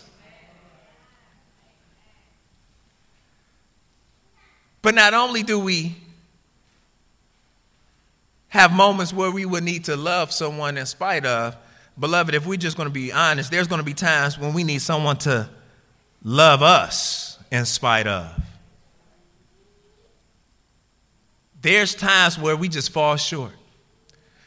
But 4.86 4.94
not 4.94 5.14
only 5.14 5.42
do 5.42 5.58
we 5.58 5.96
have 8.46 8.70
moments 8.70 9.12
where 9.12 9.32
we 9.32 9.44
would 9.44 9.64
need 9.64 9.86
to 9.86 9.96
love 9.96 10.30
someone 10.30 10.78
in 10.78 10.86
spite 10.86 11.26
of, 11.26 11.56
beloved, 11.98 12.36
if 12.36 12.46
we're 12.46 12.56
just 12.56 12.76
going 12.76 12.88
to 12.88 12.92
be 12.92 13.10
honest, 13.10 13.50
there's 13.50 13.66
going 13.66 13.80
to 13.80 13.84
be 13.84 13.94
times 13.94 14.38
when 14.38 14.54
we 14.54 14.62
need 14.62 14.80
someone 14.80 15.16
to 15.16 15.50
love 16.22 16.62
us 16.62 17.36
in 17.50 17.64
spite 17.64 18.06
of. 18.06 18.30
There's 21.60 21.96
times 21.96 22.38
where 22.38 22.54
we 22.54 22.68
just 22.68 22.92
fall 22.92 23.16
short. 23.16 23.54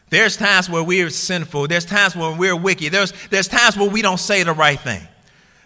There's 0.10 0.38
times 0.38 0.70
where 0.70 0.84
we're 0.84 1.10
sinful. 1.10 1.68
There's 1.68 1.84
times 1.84 2.16
when 2.16 2.38
we're 2.38 2.56
wicked. 2.56 2.94
There's, 2.94 3.12
there's 3.30 3.50
times 3.50 3.76
where 3.76 3.90
we 3.90 4.02
don't 4.02 4.22
say 4.22 4.44
the 4.44 4.54
right 4.54 4.80
thing. 4.80 5.06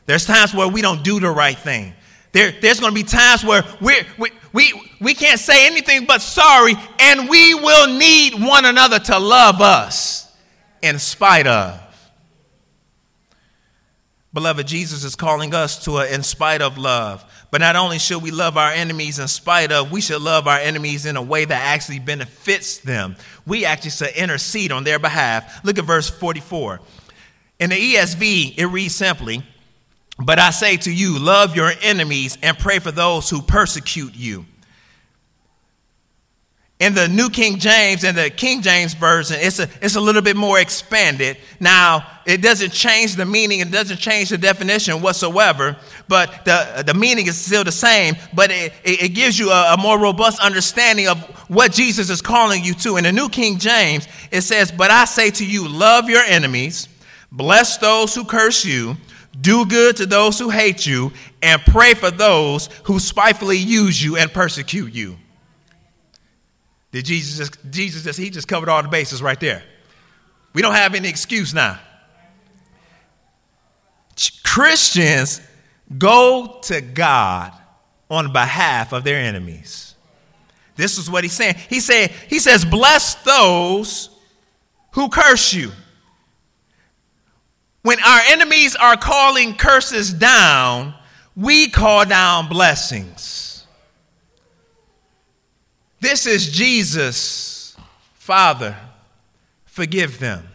There's 0.08 0.26
times 0.26 0.52
where 0.52 0.68
we 0.68 0.82
don't 0.82 1.04
do 1.04 1.20
the 1.20 1.30
right 1.30 1.60
thing. 1.60 1.94
There, 2.32 2.52
there's 2.60 2.80
going 2.80 2.92
to 2.92 3.00
be 3.00 3.08
times 3.08 3.46
where 3.46 3.64
we're, 3.80 4.04
we, 4.18 4.32
we, 4.54 4.90
we 5.02 5.14
can't 5.16 5.40
say 5.40 5.66
anything 5.68 6.06
but 6.06 6.22
sorry, 6.22 6.76
and 7.00 7.28
we 7.28 7.56
will 7.56 7.98
need 7.98 8.36
one 8.36 8.66
another 8.66 9.00
to 9.00 9.20
love 9.20 9.62
us 9.62 10.32
in 10.82 11.00
spite 11.00 11.48
of. 11.48 11.80
Beloved, 14.32 14.68
Jesus 14.68 15.04
is 15.04 15.16
calling 15.16 15.54
us 15.54 15.84
to 15.86 15.98
a 15.98 16.08
in 16.08 16.24
spite 16.24 16.62
of 16.62 16.78
love. 16.78 17.24
But 17.52 17.62
not 17.62 17.76
only 17.76 18.00
should 18.00 18.24
we 18.24 18.32
love 18.32 18.58
our 18.58 18.72
enemies 18.72 19.20
in 19.20 19.28
spite 19.28 19.72
of, 19.72 19.92
we 19.92 20.02
should 20.02 20.24
love 20.24 20.48
our 20.48 20.58
enemies 20.58 21.06
in 21.06 21.18
a 21.18 21.22
way 21.22 21.46
that 21.46 21.74
actually 21.76 22.00
benefits 22.00 22.80
them. 22.80 23.16
We 23.46 23.64
actually 23.64 23.92
should 23.92 24.16
intercede 24.16 24.72
on 24.72 24.84
their 24.84 24.98
behalf. 24.98 25.64
Look 25.64 25.78
at 25.78 25.86
verse 25.86 26.10
44. 26.10 26.80
In 27.60 27.70
the 27.70 27.76
ESV, 27.76 28.58
it 28.58 28.66
reads 28.66 28.96
simply, 28.96 29.44
but 30.20 30.40
I 30.40 30.52
say 30.52 30.78
to 30.78 30.92
you, 30.92 31.18
love 31.18 31.56
your 31.56 31.72
enemies 31.82 32.38
and 32.42 32.58
pray 32.58 32.80
for 32.80 32.92
those 32.92 33.30
who 33.30 33.42
persecute 33.42 34.16
you. 34.16 34.46
In 36.80 36.94
the 36.96 37.08
New 37.08 37.30
King 37.30 37.60
James 37.60 38.04
and 38.04 38.18
the 38.18 38.30
King 38.30 38.62
James 38.62 38.94
Version, 38.94 39.38
it's 39.40 39.60
a, 39.60 39.70
it's 39.82 39.96
a 39.96 40.02
little 40.02 40.22
bit 40.22 40.36
more 40.36 40.60
expanded. 40.60 41.38
Now, 41.60 42.06
it 42.26 42.42
doesn't 42.42 42.72
change 42.72 43.16
the 43.16 43.26
meaning, 43.26 43.62
it 43.62 43.72
doesn't 43.72 43.98
change 43.98 44.30
the 44.30 44.38
definition 44.38 45.02
whatsoever, 45.02 45.78
but 46.10 46.44
the, 46.44 46.84
the 46.86 46.94
meaning 46.94 47.28
is 47.28 47.38
still 47.38 47.64
the 47.64 47.72
same, 47.72 48.16
but 48.34 48.52
it, 48.52 48.74
it 48.84 49.14
gives 49.14 49.40
you 49.40 49.50
a, 49.50 49.76
a 49.76 49.78
more 49.78 49.98
robust 49.98 50.42
understanding 50.42 51.08
of 51.08 51.20
what 51.50 51.72
Jesus 51.72 52.10
is 52.10 52.22
calling 52.22 52.64
you 52.64 52.74
to. 52.74 52.98
In 52.98 53.06
the 53.06 53.14
New 53.14 53.30
King 53.30 53.60
James, 53.60 54.08
it 54.30 54.42
says, 54.42 54.72
But 54.72 54.92
I 54.92 55.06
say 55.06 55.32
to 55.32 55.46
you, 55.46 55.68
love 55.68 56.10
your 56.10 56.24
enemies, 56.24 56.90
bless 57.32 57.78
those 57.78 58.14
who 58.14 58.26
curse 58.26 58.66
you 58.66 58.98
do 59.40 59.66
good 59.66 59.98
to 59.98 60.06
those 60.06 60.38
who 60.40 60.50
hate 60.50 60.86
you, 60.86 61.12
and 61.42 61.62
pray 61.62 61.94
for 61.94 62.12
those 62.12 62.70
who 62.84 63.00
spitefully 63.00 63.58
use 63.58 64.02
you 64.02 64.16
and 64.18 64.32
persecute 64.32 64.94
you. 64.94 65.18
Did 66.92 67.06
Jesus 67.06 67.38
just, 67.38 67.72
Jesus 67.72 68.04
just, 68.04 68.20
he 68.20 68.30
just 68.30 68.48
covered 68.48 68.70
all 68.70 68.82
the 68.84 68.88
bases 68.88 69.22
right 69.22 69.40
there. 69.40 69.64
We 70.54 70.62
don't 70.62 70.76
have 70.76 70.94
any 70.94 71.10
excuse 71.10 71.54
now. 71.54 71.80
Christians 74.46 75.42
go 75.98 76.60
to 76.64 76.82
God 76.82 77.52
on 78.12 78.32
behalf 78.32 78.94
of 78.94 79.04
their 79.04 79.18
enemies. 79.18 79.96
This 80.76 81.00
is 81.00 81.10
what 81.10 81.24
he's 81.24 81.34
saying. 81.34 81.56
He 81.70 81.80
said, 81.80 82.12
he 82.30 82.38
says, 82.38 82.64
bless 82.64 83.16
those 83.24 84.10
who 84.92 85.10
curse 85.10 85.54
you. 85.54 85.72
When 87.84 88.00
our 88.02 88.22
enemies 88.28 88.76
are 88.76 88.98
calling 88.98 89.56
curses 89.56 90.12
down, 90.12 90.96
we 91.36 91.70
call 91.70 92.06
down 92.06 92.48
blessings. 92.48 93.66
This 96.00 96.26
is 96.26 96.50
Jesus, 96.50 97.78
Father, 98.14 98.76
forgive 99.66 100.20
them, 100.20 100.48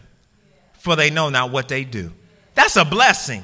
for 0.73 0.95
they 0.95 1.09
know 1.09 1.29
not 1.29 1.51
what 1.51 1.67
they 1.67 1.83
do. 1.83 2.11
That's 2.55 2.75
a 2.75 2.85
blessing. 2.85 3.43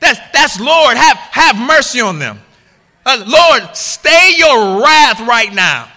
That's, 0.00 0.18
that's 0.32 0.60
Lord, 0.60 0.96
have, 0.96 1.16
have 1.16 1.56
mercy 1.56 2.00
on 2.00 2.18
them. 2.18 2.40
Uh, 3.04 3.24
Lord, 3.26 3.76
stay 3.76 4.34
your 4.36 4.82
wrath 4.82 5.20
right 5.20 5.52
now. 5.52 5.88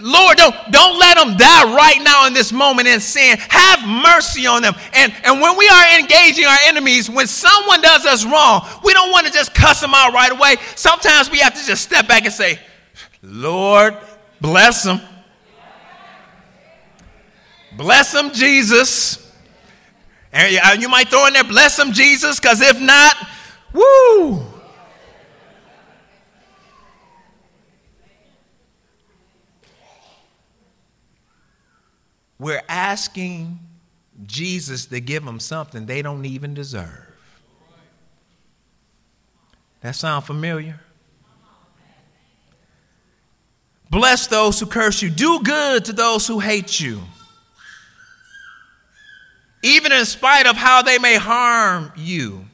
Lord, 0.00 0.36
don't, 0.36 0.54
don't 0.70 0.98
let 0.98 1.16
them 1.16 1.36
die 1.36 1.74
right 1.74 2.02
now 2.02 2.26
in 2.26 2.32
this 2.32 2.52
moment 2.52 2.88
in 2.88 2.98
sin. 2.98 3.38
Have 3.38 3.86
mercy 3.86 4.46
on 4.46 4.62
them. 4.62 4.74
And, 4.92 5.14
and 5.22 5.40
when 5.40 5.56
we 5.56 5.68
are 5.68 5.98
engaging 5.98 6.44
our 6.44 6.58
enemies, 6.66 7.08
when 7.08 7.28
someone 7.28 7.80
does 7.80 8.04
us 8.04 8.24
wrong, 8.24 8.66
we 8.84 8.92
don't 8.92 9.12
want 9.12 9.26
to 9.26 9.32
just 9.32 9.54
cuss 9.54 9.80
them 9.80 9.94
out 9.94 10.12
right 10.12 10.32
away. 10.32 10.56
Sometimes 10.74 11.30
we 11.30 11.38
have 11.38 11.54
to 11.54 11.64
just 11.64 11.82
step 11.82 12.08
back 12.08 12.24
and 12.24 12.32
say, 12.32 12.58
Lord, 13.22 13.96
bless 14.40 14.82
them. 14.82 15.00
Bless 17.76 18.10
them, 18.10 18.32
Jesus. 18.32 19.24
And 20.32 20.82
you 20.82 20.88
might 20.88 21.08
throw 21.08 21.26
in 21.26 21.32
there, 21.32 21.44
bless 21.44 21.76
them, 21.76 21.92
Jesus, 21.92 22.40
because 22.40 22.60
if 22.60 22.80
not, 22.80 23.14
woo. 23.72 24.44
We're 32.38 32.62
asking 32.68 33.58
Jesus 34.26 34.86
to 34.86 35.00
give 35.00 35.24
them 35.24 35.40
something 35.40 35.86
they 35.86 36.02
don't 36.02 36.24
even 36.24 36.54
deserve. 36.54 37.06
That 39.80 39.94
sound 39.94 40.24
familiar? 40.24 40.80
Bless 43.90 44.26
those 44.26 44.60
who 44.60 44.66
curse 44.66 45.00
you. 45.02 45.10
Do 45.10 45.40
good 45.42 45.84
to 45.86 45.92
those 45.92 46.26
who 46.26 46.40
hate 46.40 46.78
you. 46.78 47.00
Even 49.62 49.92
in 49.92 50.04
spite 50.04 50.46
of 50.46 50.56
how 50.56 50.82
they 50.82 50.98
may 50.98 51.16
harm 51.16 51.92
you. 51.96 52.44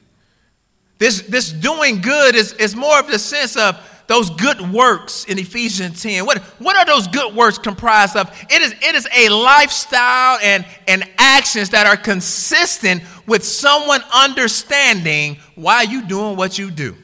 This, 0.97 1.21
this 1.21 1.51
doing 1.51 2.01
good 2.01 2.35
is, 2.35 2.53
is 2.53 2.75
more 2.75 2.99
of 2.99 3.07
the 3.07 3.19
sense 3.19 3.57
of 3.57 3.77
those 4.07 4.29
good 4.29 4.61
works 4.71 5.25
in 5.25 5.39
Ephesians 5.39 6.01
10. 6.03 6.25
What, 6.25 6.39
what 6.59 6.75
are 6.75 6.85
those 6.85 7.07
good 7.07 7.35
works 7.35 7.57
comprised 7.57 8.15
of? 8.15 8.29
It 8.49 8.61
is, 8.61 8.73
it 8.73 8.95
is 8.95 9.07
a 9.15 9.29
lifestyle 9.29 10.37
and, 10.41 10.65
and 10.87 11.09
actions 11.17 11.71
that 11.71 11.87
are 11.87 11.97
consistent 11.97 13.01
with 13.25 13.43
someone 13.43 14.01
understanding 14.13 15.37
why 15.55 15.83
you 15.83 16.05
doing 16.05 16.35
what 16.35 16.57
you 16.57 16.69
do. 16.71 16.95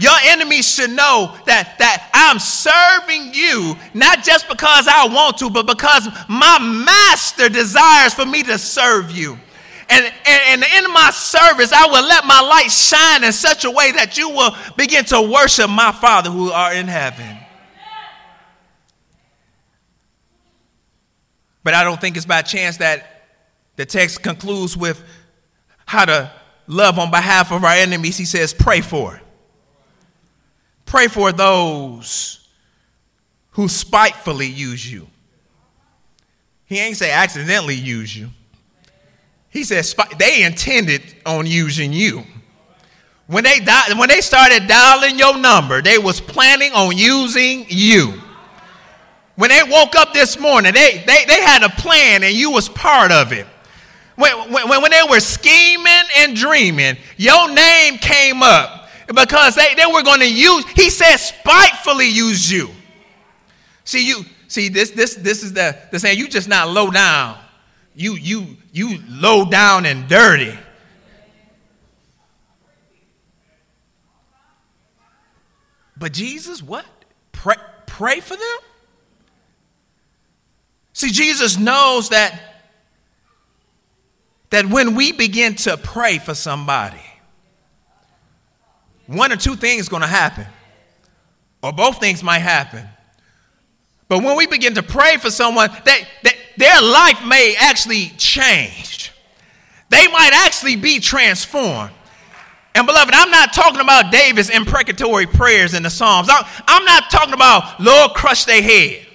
Your 0.00 0.14
enemies 0.26 0.72
should 0.72 0.90
know 0.90 1.36
that, 1.46 1.76
that 1.78 2.08
I'm 2.14 2.38
serving 2.38 3.34
you 3.34 3.74
not 3.94 4.22
just 4.22 4.48
because 4.48 4.86
I 4.86 5.08
want 5.08 5.38
to, 5.38 5.50
but 5.50 5.66
because 5.66 6.06
my 6.28 6.58
master 6.60 7.48
desires 7.48 8.14
for 8.14 8.24
me 8.24 8.44
to 8.44 8.58
serve 8.58 9.10
you. 9.10 9.38
And, 9.90 10.04
and, 10.04 10.62
and 10.62 10.84
in 10.84 10.92
my 10.92 11.10
service, 11.10 11.72
I 11.72 11.86
will 11.86 12.06
let 12.06 12.24
my 12.26 12.40
light 12.40 12.70
shine 12.70 13.24
in 13.24 13.32
such 13.32 13.64
a 13.64 13.70
way 13.70 13.92
that 13.92 14.18
you 14.18 14.28
will 14.28 14.54
begin 14.76 15.04
to 15.06 15.22
worship 15.22 15.70
my 15.70 15.92
Father 15.92 16.30
who 16.30 16.50
are 16.50 16.74
in 16.74 16.86
heaven. 16.88 17.38
But 21.64 21.74
I 21.74 21.84
don't 21.84 22.00
think 22.00 22.16
it's 22.16 22.26
by 22.26 22.42
chance 22.42 22.78
that 22.78 23.30
the 23.76 23.86
text 23.86 24.22
concludes 24.22 24.76
with 24.76 25.02
how 25.86 26.04
to 26.04 26.32
love 26.66 26.98
on 26.98 27.10
behalf 27.10 27.50
of 27.52 27.64
our 27.64 27.72
enemies. 27.72 28.16
He 28.16 28.24
says, 28.24 28.52
pray 28.52 28.80
for. 28.80 29.20
Pray 30.84 31.08
for 31.08 31.32
those 31.32 32.48
who 33.52 33.68
spitefully 33.68 34.46
use 34.46 34.90
you. 34.90 35.08
He 36.66 36.78
ain't 36.78 36.96
say 36.96 37.10
accidentally 37.10 37.74
use 37.74 38.14
you. 38.14 38.30
He 39.50 39.64
says 39.64 39.94
they 40.18 40.44
intended 40.44 41.02
on 41.24 41.46
using 41.46 41.92
you. 41.92 42.24
When 43.26 43.44
they, 43.44 43.60
di- 43.60 43.94
when 43.98 44.08
they 44.08 44.20
started 44.20 44.66
dialing 44.66 45.18
your 45.18 45.36
number, 45.36 45.82
they 45.82 45.98
was 45.98 46.20
planning 46.20 46.72
on 46.72 46.96
using 46.96 47.66
you. 47.68 48.14
When 49.36 49.50
they 49.50 49.62
woke 49.62 49.94
up 49.94 50.12
this 50.12 50.38
morning, 50.38 50.72
they, 50.72 51.04
they, 51.06 51.24
they 51.26 51.42
had 51.42 51.62
a 51.62 51.68
plan 51.68 52.24
and 52.24 52.34
you 52.34 52.50
was 52.50 52.68
part 52.68 53.12
of 53.12 53.32
it. 53.32 53.46
When, 54.16 54.52
when, 54.52 54.68
when 54.68 54.90
they 54.90 55.02
were 55.08 55.20
scheming 55.20 55.92
and 56.16 56.34
dreaming, 56.34 56.96
your 57.16 57.52
name 57.52 57.98
came 57.98 58.42
up 58.42 58.88
because 59.06 59.54
they, 59.54 59.74
they 59.74 59.86
were 59.86 60.02
going 60.02 60.20
to 60.20 60.30
use, 60.30 60.66
he 60.70 60.90
said, 60.90 61.16
spitefully 61.18 62.08
use 62.08 62.50
you. 62.50 62.68
See, 63.84 64.06
you, 64.06 64.24
see, 64.48 64.68
this, 64.68 64.90
this, 64.90 65.14
this 65.14 65.42
is 65.42 65.52
the, 65.52 65.78
the 65.92 66.00
saying, 66.00 66.18
you 66.18 66.28
just 66.28 66.48
not 66.48 66.68
low 66.68 66.90
down 66.90 67.38
you 67.98 68.14
you 68.14 68.56
you 68.70 69.00
low 69.08 69.44
down 69.44 69.84
and 69.84 70.08
dirty. 70.08 70.56
But 75.96 76.12
Jesus, 76.12 76.62
what? 76.62 76.86
Pray, 77.32 77.56
pray 77.86 78.20
for 78.20 78.36
them? 78.36 78.58
See, 80.92 81.10
Jesus 81.10 81.58
knows 81.58 82.10
that, 82.10 82.40
that 84.50 84.66
when 84.66 84.94
we 84.94 85.10
begin 85.10 85.56
to 85.56 85.76
pray 85.76 86.18
for 86.18 86.34
somebody, 86.34 87.02
one 89.08 89.32
or 89.32 89.36
two 89.36 89.56
things 89.56 89.88
going 89.88 90.02
to 90.02 90.08
happen, 90.08 90.46
or 91.64 91.72
both 91.72 91.98
things 91.98 92.22
might 92.22 92.40
happen. 92.40 92.86
But 94.06 94.22
when 94.22 94.36
we 94.36 94.46
begin 94.46 94.74
to 94.74 94.82
pray 94.84 95.16
for 95.16 95.30
someone, 95.30 95.70
they, 95.84 96.06
they, 96.22 96.37
their 96.58 96.80
life 96.82 97.24
may 97.26 97.54
actually 97.58 98.08
change. 98.16 99.12
They 99.90 100.06
might 100.08 100.32
actually 100.32 100.76
be 100.76 101.00
transformed. 101.00 101.92
And 102.74 102.86
beloved, 102.86 103.12
I'm 103.14 103.30
not 103.30 103.52
talking 103.52 103.80
about 103.80 104.12
David's 104.12 104.50
imprecatory 104.50 105.26
prayers 105.26 105.74
in 105.74 105.82
the 105.82 105.90
Psalms. 105.90 106.28
I'm 106.30 106.84
not 106.84 107.10
talking 107.10 107.34
about, 107.34 107.80
Lord, 107.80 108.12
crush 108.12 108.44
their 108.44 108.62
head. 108.62 109.06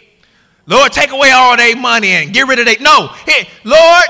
Lord, 0.65 0.91
take 0.91 1.11
away 1.11 1.31
all 1.31 1.55
their 1.55 1.75
money 1.75 2.09
and 2.09 2.33
get 2.33 2.47
rid 2.47 2.59
of 2.59 2.65
their. 2.65 2.79
No. 2.79 3.07
Hey, 3.25 3.47
Lord, 3.63 4.05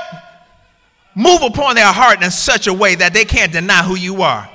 move 1.14 1.42
upon 1.42 1.74
their 1.74 1.92
heart 1.92 2.22
in 2.22 2.30
such 2.30 2.66
a 2.66 2.72
way 2.72 2.94
that 2.94 3.12
they 3.12 3.24
can't 3.24 3.52
deny 3.52 3.82
who 3.82 3.96
you 3.96 4.22
are. 4.22 4.48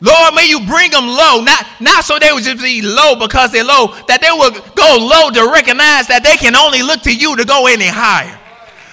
Lord, 0.00 0.34
may 0.34 0.48
you 0.48 0.64
bring 0.66 0.90
them 0.90 1.06
low, 1.06 1.42
not, 1.42 1.66
not 1.78 2.04
so 2.04 2.18
they 2.18 2.32
would 2.32 2.42
just 2.42 2.62
be 2.62 2.80
low 2.80 3.16
because 3.16 3.52
they're 3.52 3.64
low, 3.64 3.94
that 4.08 4.20
they 4.22 4.30
will 4.30 4.50
go 4.74 4.96
low 4.96 5.30
to 5.30 5.52
recognize 5.52 6.08
that 6.08 6.24
they 6.24 6.36
can 6.36 6.56
only 6.56 6.82
look 6.82 7.02
to 7.02 7.14
you 7.14 7.36
to 7.36 7.44
go 7.44 7.66
any 7.66 7.86
higher. 7.86 8.38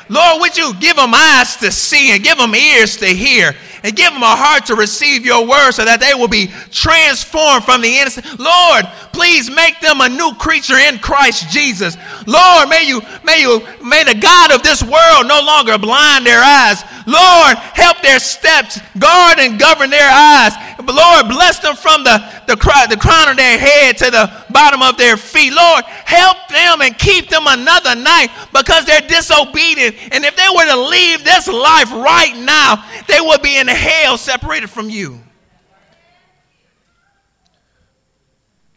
Lord, 0.09 0.41
would 0.41 0.57
you 0.57 0.73
give 0.79 0.97
them 0.97 1.13
eyes 1.13 1.55
to 1.57 1.71
see 1.71 2.11
and 2.11 2.23
give 2.23 2.37
them 2.37 2.55
ears 2.55 2.97
to 2.97 3.07
hear 3.07 3.55
and 3.83 3.95
give 3.95 4.13
them 4.13 4.23
a 4.23 4.35
heart 4.35 4.65
to 4.67 4.75
receive 4.75 5.25
your 5.25 5.47
word 5.47 5.71
so 5.71 5.85
that 5.85 5.99
they 5.99 6.13
will 6.13 6.27
be 6.27 6.47
transformed 6.71 7.63
from 7.63 7.81
the 7.81 7.97
innocent. 7.97 8.39
Lord, 8.39 8.85
please 9.13 9.49
make 9.49 9.79
them 9.79 10.01
a 10.01 10.09
new 10.09 10.33
creature 10.35 10.77
in 10.77 10.99
Christ 10.99 11.49
Jesus. 11.49 11.97
Lord, 12.25 12.69
may 12.69 12.87
you, 12.87 13.01
may 13.23 13.41
you, 13.41 13.61
may 13.83 14.03
the 14.03 14.17
God 14.19 14.51
of 14.51 14.63
this 14.63 14.83
world 14.83 15.27
no 15.27 15.41
longer 15.41 15.77
blind 15.77 16.25
their 16.25 16.41
eyes. 16.41 16.83
Lord, 17.07 17.57
help 17.73 18.01
their 18.01 18.19
steps, 18.19 18.79
guard 18.99 19.39
and 19.39 19.59
govern 19.59 19.89
their 19.89 20.09
eyes. 20.11 20.53
Lord, 20.79 21.27
bless 21.27 21.59
them 21.59 21.75
from 21.75 22.03
the, 22.03 22.17
the, 22.47 22.55
the 22.55 22.97
crown 22.97 23.29
of 23.29 23.37
their 23.37 23.57
head 23.57 23.97
to 23.97 24.11
the 24.11 24.45
bottom 24.51 24.81
of 24.81 24.97
their 24.97 25.17
feet. 25.17 25.53
Lord, 25.53 25.83
help 25.85 26.37
them 26.49 26.81
and 26.81 26.97
keep 26.97 27.29
them 27.29 27.43
another 27.47 27.95
night 27.95 28.29
because 28.53 28.85
they're 28.85 29.01
disobedient. 29.01 29.95
And 30.11 30.25
if 30.25 30.35
they 30.35 30.47
were 30.53 30.65
to 30.65 30.77
leave 30.77 31.23
this 31.23 31.47
life 31.47 31.91
right 31.91 32.35
now, 32.37 32.83
they 33.07 33.21
would 33.21 33.41
be 33.41 33.57
in 33.57 33.67
hell 33.77 34.17
separated 34.17 34.69
from 34.69 34.89
you. 34.89 35.21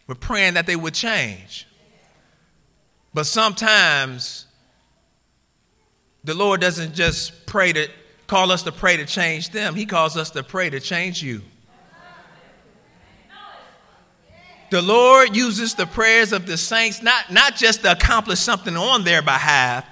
We're 0.06 0.14
praying 0.14 0.54
that 0.54 0.66
they 0.66 0.76
would 0.76 0.94
change. 0.94 1.66
But 3.14 3.26
sometimes 3.26 4.46
the 6.24 6.34
Lord 6.34 6.60
doesn't 6.60 6.94
just 6.94 7.46
pray 7.46 7.72
to 7.72 7.88
call 8.26 8.52
us 8.52 8.62
to 8.62 8.72
pray 8.72 8.96
to 8.96 9.04
change 9.06 9.50
them, 9.50 9.74
He 9.74 9.86
calls 9.86 10.16
us 10.16 10.30
to 10.30 10.42
pray 10.42 10.70
to 10.70 10.78
change 10.78 11.22
you. 11.22 11.42
The 14.70 14.80
Lord 14.80 15.34
uses 15.34 15.74
the 15.74 15.86
prayers 15.86 16.32
of 16.32 16.46
the 16.46 16.56
saints 16.56 17.02
not, 17.02 17.32
not 17.32 17.56
just 17.56 17.82
to 17.82 17.90
accomplish 17.90 18.38
something 18.38 18.76
on 18.76 19.02
their 19.02 19.20
behalf, 19.20 19.84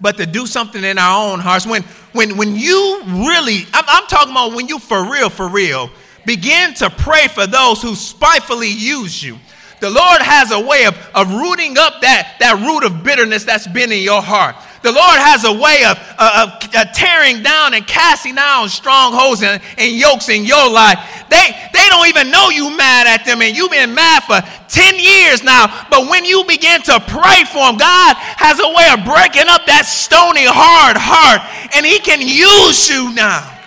but 0.00 0.16
to 0.16 0.26
do 0.26 0.46
something 0.46 0.82
in 0.82 0.98
our 0.98 1.32
own 1.32 1.40
hearts. 1.40 1.66
When, 1.66 1.82
when, 2.12 2.36
when 2.36 2.56
you 2.56 3.02
really, 3.06 3.66
I'm, 3.72 3.84
I'm 3.86 4.06
talking 4.06 4.32
about 4.32 4.54
when 4.54 4.68
you 4.68 4.78
for 4.78 5.10
real, 5.10 5.30
for 5.30 5.48
real, 5.48 5.90
begin 6.26 6.74
to 6.74 6.90
pray 6.90 7.28
for 7.28 7.46
those 7.46 7.82
who 7.82 7.94
spitefully 7.94 8.70
use 8.70 9.22
you. 9.22 9.38
The 9.80 9.90
Lord 9.90 10.20
has 10.20 10.52
a 10.52 10.60
way 10.60 10.84
of, 10.84 10.94
of 11.14 11.32
rooting 11.32 11.78
up 11.78 12.02
that, 12.02 12.36
that 12.40 12.60
root 12.60 12.84
of 12.84 13.02
bitterness 13.02 13.44
that's 13.44 13.66
been 13.66 13.90
in 13.92 14.02
your 14.02 14.20
heart. 14.20 14.56
The 14.82 14.92
Lord 14.92 15.18
has 15.20 15.44
a 15.44 15.52
way 15.52 15.84
of, 15.84 15.98
of, 16.16 16.30
of 16.40 16.74
uh, 16.74 16.84
tearing 16.94 17.42
down 17.42 17.74
and 17.74 17.86
casting 17.86 18.34
down 18.34 18.70
strongholds 18.70 19.42
and, 19.42 19.60
and 19.76 19.92
yokes 19.92 20.30
in 20.30 20.46
your 20.46 20.70
life. 20.70 20.96
They, 21.28 21.68
they 21.72 21.86
don't 21.88 22.08
even 22.08 22.30
know 22.30 22.48
you 22.48 22.74
mad 22.74 23.06
at 23.06 23.26
them, 23.26 23.42
and 23.42 23.54
you've 23.54 23.70
been 23.70 23.94
mad 23.94 24.24
for 24.24 24.40
10 24.68 24.98
years 24.98 25.44
now. 25.44 25.86
But 25.90 26.08
when 26.08 26.24
you 26.24 26.44
begin 26.48 26.80
to 26.82 26.98
pray 27.00 27.44
for 27.44 27.60
them, 27.68 27.76
God 27.76 28.16
has 28.16 28.58
a 28.58 28.68
way 28.72 28.88
of 28.96 29.04
breaking 29.04 29.52
up 29.52 29.66
that 29.66 29.84
stony, 29.84 30.48
hard 30.48 30.96
heart, 30.96 31.44
and 31.76 31.84
He 31.84 31.98
can 31.98 32.22
use 32.22 32.88
you 32.88 33.12
now. 33.14 33.58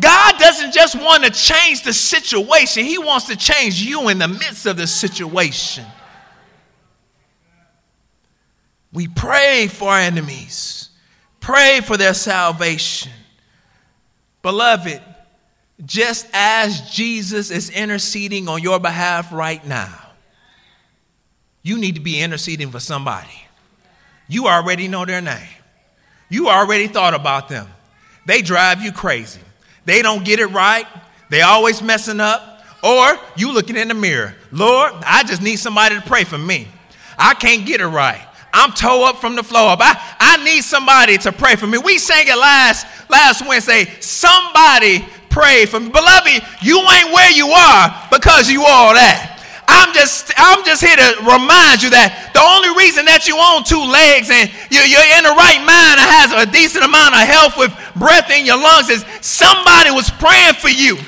God 0.00 0.38
doesn't 0.38 0.72
just 0.72 0.96
want 0.96 1.24
to 1.24 1.30
change 1.30 1.82
the 1.84 1.92
situation, 1.92 2.86
He 2.86 2.96
wants 2.96 3.26
to 3.26 3.36
change 3.36 3.82
you 3.82 4.08
in 4.08 4.18
the 4.18 4.28
midst 4.28 4.64
of 4.64 4.78
the 4.78 4.86
situation. 4.86 5.84
We 8.92 9.08
pray 9.08 9.68
for 9.68 9.90
our 9.90 10.00
enemies, 10.00 10.90
pray 11.40 11.80
for 11.80 11.96
their 11.96 12.14
salvation. 12.14 13.12
Beloved, 14.42 15.00
just 15.84 16.26
as 16.32 16.90
Jesus 16.90 17.50
is 17.50 17.70
interceding 17.70 18.48
on 18.48 18.62
your 18.62 18.80
behalf 18.80 19.32
right 19.32 19.64
now, 19.66 19.94
you 21.62 21.78
need 21.78 21.94
to 21.94 22.00
be 22.00 22.20
interceding 22.20 22.70
for 22.70 22.80
somebody. 22.80 23.28
You 24.28 24.46
already 24.46 24.88
know 24.88 25.04
their 25.04 25.20
name, 25.20 25.48
you 26.28 26.48
already 26.48 26.86
thought 26.86 27.14
about 27.14 27.48
them. 27.48 27.68
They 28.26 28.42
drive 28.42 28.82
you 28.82 28.92
crazy. 28.92 29.40
They 29.84 30.02
don't 30.02 30.24
get 30.24 30.40
it 30.40 30.46
right. 30.46 30.86
They 31.30 31.42
always 31.42 31.82
messing 31.82 32.20
up. 32.20 32.62
Or 32.82 33.18
you 33.36 33.52
looking 33.52 33.76
in 33.76 33.88
the 33.88 33.94
mirror. 33.94 34.34
Lord, 34.52 34.92
I 35.04 35.22
just 35.24 35.42
need 35.42 35.56
somebody 35.56 35.96
to 35.96 36.02
pray 36.02 36.24
for 36.24 36.38
me. 36.38 36.68
I 37.18 37.34
can't 37.34 37.66
get 37.66 37.80
it 37.80 37.86
right. 37.86 38.24
I'm 38.52 38.72
toe 38.72 39.04
up 39.04 39.16
from 39.16 39.36
the 39.36 39.42
floor 39.42 39.70
up. 39.70 39.80
I, 39.80 39.94
I 40.18 40.44
need 40.44 40.62
somebody 40.62 41.18
to 41.18 41.32
pray 41.32 41.56
for 41.56 41.66
me. 41.66 41.78
We 41.78 41.98
sang 41.98 42.26
it 42.26 42.36
last 42.36 42.86
last 43.08 43.46
Wednesday. 43.46 43.86
Somebody 44.00 45.04
pray 45.28 45.66
for 45.66 45.80
me. 45.80 45.88
Beloved, 45.88 46.42
you 46.62 46.78
ain't 46.78 47.12
where 47.12 47.30
you 47.30 47.48
are 47.48 48.08
because 48.10 48.50
you 48.50 48.62
all 48.62 48.94
that. 48.94 49.38
I'm 49.70 49.94
just, 49.94 50.34
I'm 50.36 50.66
just 50.66 50.82
here 50.82 50.98
to 50.98 51.22
remind 51.22 51.78
you 51.78 51.94
that 51.94 52.34
the 52.34 52.42
only 52.42 52.74
reason 52.74 53.06
that 53.06 53.30
you 53.30 53.38
own 53.38 53.62
two 53.62 53.78
legs 53.78 54.26
and 54.26 54.50
you're, 54.66 54.82
you're 54.82 55.10
in 55.14 55.22
the 55.22 55.30
right 55.30 55.62
mind 55.62 56.02
and 56.02 56.10
has 56.10 56.34
a 56.34 56.42
decent 56.50 56.82
amount 56.82 57.14
of 57.14 57.22
health 57.22 57.54
with 57.54 57.70
breath 57.94 58.34
in 58.34 58.42
your 58.42 58.58
lungs 58.58 58.90
is 58.90 59.06
somebody 59.22 59.94
was 59.94 60.10
praying 60.18 60.58
for 60.58 60.74
you. 60.74 60.98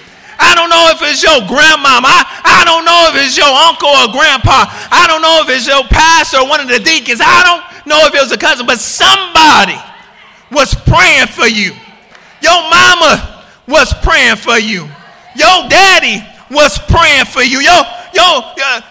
I 0.42 0.58
don't 0.58 0.68
know 0.68 0.90
if 0.90 0.98
it's 1.06 1.22
your 1.22 1.38
grandmama. 1.46 2.10
I, 2.10 2.26
I 2.42 2.60
don't 2.66 2.82
know 2.82 3.14
if 3.14 3.22
it's 3.22 3.38
your 3.38 3.46
uncle 3.46 3.88
or 3.88 4.10
grandpa. 4.10 4.66
I 4.90 5.06
don't 5.06 5.22
know 5.22 5.46
if 5.46 5.48
it's 5.48 5.70
your 5.70 5.86
pastor 5.86 6.42
or 6.42 6.48
one 6.50 6.58
of 6.58 6.66
the 6.66 6.82
deacons. 6.82 7.22
I 7.22 7.46
don't 7.46 7.62
know 7.86 8.02
if 8.06 8.14
it 8.14 8.20
was 8.20 8.34
a 8.34 8.38
cousin, 8.38 8.66
but 8.66 8.82
somebody 8.82 9.78
was 10.50 10.74
praying 10.74 11.30
for 11.30 11.46
you. 11.46 11.72
Your 12.42 12.58
mama 12.66 13.46
was 13.70 13.94
praying 14.02 14.36
for 14.36 14.58
you. 14.58 14.90
Your 15.38 15.70
daddy 15.70 16.20
was 16.50 16.78
praying 16.90 17.24
for 17.30 17.42
you. 17.42 17.62
Your, 17.62 17.82
your, 18.12 18.34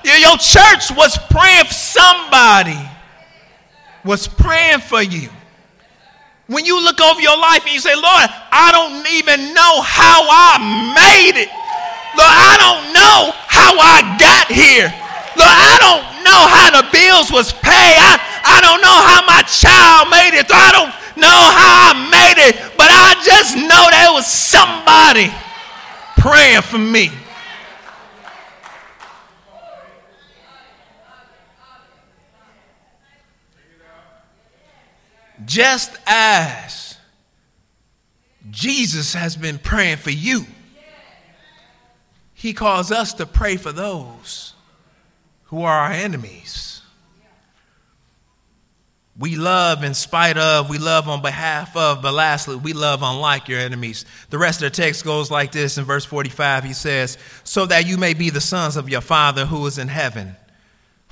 your, 0.07 0.17
your 0.17 0.37
church 0.39 0.89
was 0.95 1.19
praying 1.29 1.67
for 1.67 1.73
somebody 1.75 2.79
was 4.03 4.27
praying 4.27 4.79
for 4.79 5.01
you. 5.01 5.29
When 6.51 6.67
you 6.67 6.83
look 6.83 6.99
over 6.99 7.21
your 7.23 7.39
life 7.39 7.63
and 7.63 7.71
you 7.71 7.79
say, 7.79 7.95
Lord, 7.95 8.27
I 8.51 8.75
don't 8.75 9.07
even 9.07 9.55
know 9.55 9.79
how 9.79 10.27
I 10.27 10.59
made 10.91 11.39
it. 11.39 11.47
Lord, 12.11 12.27
I 12.27 12.59
don't 12.59 12.91
know 12.91 13.31
how 13.47 13.71
I 13.79 14.19
got 14.19 14.51
here. 14.51 14.91
Lord, 15.39 15.47
I 15.47 15.75
don't 15.79 16.03
know 16.27 16.41
how 16.51 16.67
the 16.75 16.83
bills 16.91 17.31
was 17.31 17.55
paid. 17.55 17.95
I, 17.95 18.19
I 18.43 18.59
don't 18.59 18.83
know 18.83 18.99
how 18.99 19.23
my 19.23 19.47
child 19.47 20.11
made 20.11 20.35
it. 20.35 20.51
I 20.51 20.75
don't 20.75 20.91
know 21.15 21.39
how 21.55 21.71
I 21.87 22.11
made 22.11 22.43
it. 22.43 22.59
But 22.75 22.91
I 22.91 23.15
just 23.23 23.55
know 23.55 23.87
there 23.87 24.11
was 24.11 24.27
somebody 24.27 25.31
praying 26.19 26.67
for 26.67 26.83
me. 26.83 27.15
Just 35.45 35.95
as 36.06 36.97
Jesus 38.49 39.13
has 39.13 39.36
been 39.36 39.58
praying 39.60 39.97
for 39.97 40.12
you, 40.12 40.45
he 42.34 42.54
calls 42.54 42.91
us 42.91 43.13
to 43.15 43.25
pray 43.25 43.56
for 43.56 43.71
those 43.71 44.54
who 45.45 45.62
are 45.63 45.80
our 45.80 45.91
enemies. 45.91 46.82
We 49.17 49.36
love 49.36 49.84
in 49.84 49.93
spite 49.93 50.38
of, 50.38 50.69
we 50.69 50.80
love 50.80 51.08
on 51.08 51.21
behalf 51.21 51.75
of, 51.77 52.01
but 52.01 52.13
lastly, 52.13 52.56
we 52.56 52.73
love 52.73 53.04
unlike 53.04 53.47
your 53.47 53.60
enemies. 53.60 54.06
The 54.32 54.39
rest 54.39 54.63
of 54.63 54.71
the 54.71 54.82
text 54.82 55.06
goes 55.06 55.30
like 55.30 55.51
this 55.51 55.77
in 55.77 55.84
verse 55.84 56.06
45. 56.06 56.63
He 56.63 56.73
says, 56.73 57.19
So 57.43 57.67
that 57.67 57.86
you 57.86 57.97
may 57.97 58.15
be 58.15 58.32
the 58.32 58.41
sons 58.41 58.77
of 58.77 58.89
your 58.89 59.01
Father 59.01 59.45
who 59.45 59.63
is 59.67 59.77
in 59.77 59.89
heaven. 59.89 60.36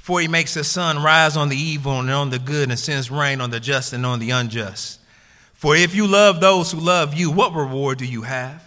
For 0.01 0.19
he 0.21 0.27
makes 0.27 0.53
the 0.55 0.63
sun 0.63 1.03
rise 1.03 1.37
on 1.37 1.49
the 1.49 1.57
evil 1.57 1.99
and 1.99 2.09
on 2.09 2.29
the 2.29 2.39
good, 2.39 2.69
and 2.69 2.79
sends 2.79 3.11
rain 3.11 3.41
on 3.41 3.51
the 3.51 3.59
just 3.59 3.93
and 3.93 4.05
on 4.05 4.19
the 4.19 4.31
unjust. 4.31 4.99
For 5.53 5.75
if 5.75 5.93
you 5.93 6.07
love 6.07 6.39
those 6.39 6.71
who 6.71 6.79
love 6.79 7.13
you, 7.13 7.29
what 7.29 7.53
reward 7.53 7.97
do 7.97 8.05
you 8.05 8.21
have? 8.21 8.63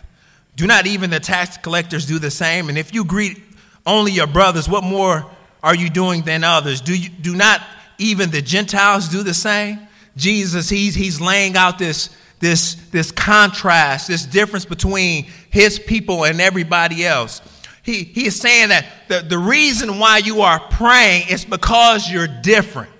Do 0.56 0.66
not 0.66 0.86
even 0.86 1.10
the 1.10 1.20
tax 1.20 1.56
collectors 1.56 2.06
do 2.06 2.18
the 2.18 2.30
same? 2.30 2.68
And 2.68 2.76
if 2.76 2.94
you 2.94 3.04
greet 3.04 3.42
only 3.86 4.12
your 4.12 4.26
brothers, 4.26 4.68
what 4.68 4.84
more 4.84 5.24
are 5.62 5.74
you 5.74 5.88
doing 5.88 6.22
than 6.22 6.44
others? 6.44 6.80
Do, 6.80 6.96
you, 6.96 7.08
do 7.08 7.34
not 7.34 7.62
even 7.98 8.30
the 8.30 8.42
Gentiles 8.42 9.08
do 9.08 9.22
the 9.22 9.34
same? 9.34 9.80
Jesus, 10.16 10.68
he's, 10.68 10.94
he's 10.94 11.20
laying 11.20 11.56
out 11.56 11.78
this, 11.78 12.14
this, 12.40 12.74
this 12.90 13.10
contrast, 13.10 14.08
this 14.08 14.26
difference 14.26 14.66
between 14.66 15.24
his 15.50 15.78
people 15.78 16.24
and 16.24 16.40
everybody 16.40 17.06
else. 17.06 17.40
He, 17.82 18.04
he 18.04 18.26
is 18.26 18.40
saying 18.40 18.68
that 18.68 18.86
the, 19.08 19.20
the 19.20 19.38
reason 19.38 19.98
why 19.98 20.18
you 20.18 20.42
are 20.42 20.60
praying 20.60 21.28
is 21.28 21.44
because 21.44 22.10
you're 22.10 22.28
different. 22.28 22.90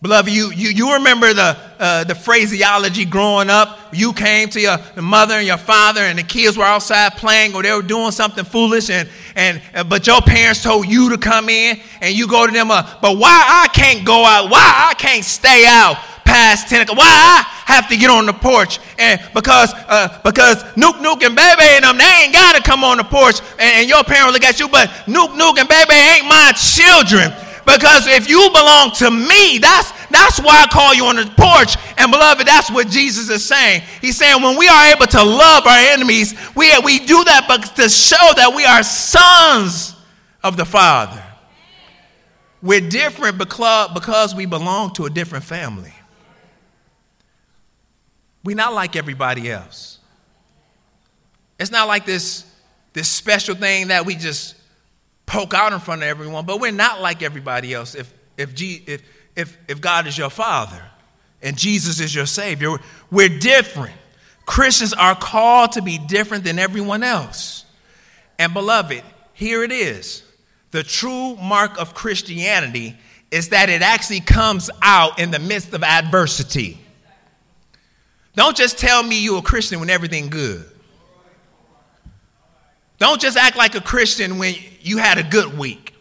Beloved, 0.00 0.30
you, 0.30 0.52
you, 0.52 0.68
you 0.68 0.92
remember 0.92 1.32
the, 1.32 1.56
uh, 1.78 2.04
the 2.04 2.14
phraseology 2.14 3.06
growing 3.06 3.48
up. 3.48 3.78
You 3.90 4.12
came 4.12 4.50
to 4.50 4.60
your 4.60 4.76
mother 5.00 5.34
and 5.36 5.46
your 5.46 5.56
father, 5.56 6.02
and 6.02 6.18
the 6.18 6.22
kids 6.22 6.58
were 6.58 6.64
outside 6.64 7.14
playing 7.14 7.54
or 7.54 7.62
they 7.62 7.72
were 7.72 7.80
doing 7.80 8.10
something 8.10 8.44
foolish, 8.44 8.90
and, 8.90 9.08
and, 9.34 9.62
uh, 9.74 9.82
but 9.82 10.06
your 10.06 10.20
parents 10.20 10.62
told 10.62 10.86
you 10.86 11.08
to 11.08 11.16
come 11.16 11.48
in, 11.48 11.80
and 12.02 12.14
you 12.14 12.28
go 12.28 12.46
to 12.46 12.52
them, 12.52 12.70
uh, 12.70 12.98
but 13.00 13.16
why 13.16 13.64
I 13.64 13.68
can't 13.68 14.04
go 14.04 14.26
out? 14.26 14.50
Why 14.50 14.90
I 14.90 14.94
can't 14.94 15.24
stay 15.24 15.64
out? 15.66 15.96
Past 16.34 16.68
10 16.68 16.82
o'clock. 16.82 16.98
Why 16.98 17.06
I 17.06 17.46
have 17.70 17.88
to 17.88 17.96
get 17.96 18.10
on 18.10 18.26
the 18.26 18.32
porch? 18.32 18.80
And 18.98 19.22
because 19.32 19.72
uh, 19.72 20.20
because 20.24 20.64
Nuke 20.74 20.98
Nuke 20.98 21.22
and 21.22 21.36
Baby 21.36 21.78
and 21.78 21.84
them, 21.84 21.96
they 21.96 22.26
ain't 22.26 22.32
gotta 22.32 22.60
come 22.60 22.82
on 22.82 22.98
the 22.98 23.04
porch 23.04 23.38
and, 23.62 23.70
and 23.78 23.88
your 23.88 24.02
parents 24.02 24.34
look 24.34 24.42
at 24.42 24.58
you, 24.58 24.68
but 24.68 24.88
Nuke 25.06 25.38
Nuke 25.38 25.58
and 25.62 25.68
Baby 25.68 25.94
ain't 25.94 26.26
my 26.26 26.50
children. 26.58 27.30
Because 27.64 28.06
if 28.06 28.28
you 28.28 28.50
belong 28.52 28.90
to 28.98 29.10
me, 29.10 29.58
that's 29.58 29.92
that's 30.10 30.40
why 30.40 30.62
I 30.62 30.66
call 30.66 30.92
you 30.92 31.06
on 31.06 31.16
the 31.16 31.30
porch. 31.38 31.76
And 31.96 32.10
beloved, 32.10 32.46
that's 32.46 32.70
what 32.70 32.88
Jesus 32.88 33.30
is 33.30 33.44
saying. 33.44 33.82
He's 34.02 34.18
saying 34.18 34.42
when 34.42 34.58
we 34.58 34.68
are 34.68 34.92
able 34.92 35.06
to 35.06 35.22
love 35.22 35.66
our 35.66 35.78
enemies, 35.94 36.34
we, 36.54 36.70
we 36.84 36.98
do 36.98 37.24
that 37.24 37.46
but 37.48 37.62
to 37.76 37.88
show 37.88 38.26
that 38.36 38.52
we 38.54 38.64
are 38.66 38.82
sons 38.82 39.96
of 40.42 40.56
the 40.56 40.64
Father. 40.64 41.22
We're 42.60 42.86
different 42.88 43.38
because, 43.38 43.90
because 43.94 44.34
we 44.34 44.46
belong 44.46 44.92
to 44.94 45.06
a 45.06 45.10
different 45.10 45.44
family. 45.44 45.94
We're 48.44 48.56
not 48.56 48.74
like 48.74 48.94
everybody 48.94 49.50
else. 49.50 49.98
It's 51.58 51.70
not 51.70 51.88
like 51.88 52.04
this, 52.04 52.44
this 52.92 53.10
special 53.10 53.54
thing 53.54 53.88
that 53.88 54.04
we 54.04 54.16
just 54.16 54.54
poke 55.26 55.54
out 55.54 55.72
in 55.72 55.80
front 55.80 56.02
of 56.02 56.08
everyone, 56.08 56.44
but 56.44 56.60
we're 56.60 56.72
not 56.72 57.00
like 57.00 57.22
everybody 57.22 57.72
else. 57.72 57.94
If, 57.94 58.12
if, 58.36 58.54
G, 58.54 58.82
if, 58.86 59.02
if, 59.34 59.56
if 59.68 59.80
God 59.80 60.06
is 60.06 60.18
your 60.18 60.30
father 60.30 60.82
and 61.42 61.56
Jesus 61.56 62.00
is 62.00 62.14
your 62.14 62.26
Savior, 62.26 62.76
we're 63.10 63.38
different. 63.38 63.94
Christians 64.46 64.92
are 64.92 65.14
called 65.14 65.72
to 65.72 65.82
be 65.82 65.98
different 65.98 66.44
than 66.44 66.58
everyone 66.58 67.02
else. 67.02 67.64
And 68.38 68.52
beloved, 68.52 69.02
here 69.32 69.62
it 69.62 69.72
is. 69.72 70.22
The 70.72 70.82
true 70.82 71.36
mark 71.36 71.80
of 71.80 71.94
Christianity 71.94 72.96
is 73.30 73.50
that 73.50 73.70
it 73.70 73.80
actually 73.80 74.20
comes 74.20 74.70
out 74.82 75.18
in 75.18 75.30
the 75.30 75.38
midst 75.38 75.72
of 75.72 75.82
adversity. 75.82 76.78
Don't 78.36 78.56
just 78.56 78.78
tell 78.78 79.02
me 79.02 79.22
you're 79.22 79.38
a 79.38 79.42
Christian 79.42 79.80
when 79.80 79.90
everything 79.90 80.28
good. 80.28 80.64
Don't 82.98 83.20
just 83.20 83.36
act 83.36 83.56
like 83.56 83.74
a 83.74 83.80
Christian 83.80 84.38
when 84.38 84.54
you 84.80 84.98
had 84.98 85.18
a 85.18 85.22
good 85.22 85.56
week. 85.58 85.94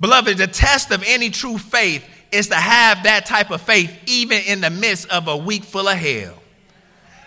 Beloved, 0.00 0.38
the 0.38 0.46
test 0.46 0.90
of 0.90 1.02
any 1.06 1.30
true 1.30 1.58
faith 1.58 2.04
is 2.30 2.48
to 2.48 2.54
have 2.54 3.04
that 3.04 3.26
type 3.26 3.50
of 3.50 3.60
faith 3.60 3.96
even 4.06 4.40
in 4.46 4.60
the 4.60 4.70
midst 4.70 5.08
of 5.10 5.28
a 5.28 5.36
week 5.36 5.64
full 5.64 5.88
of 5.88 5.96
hell. 5.96 6.34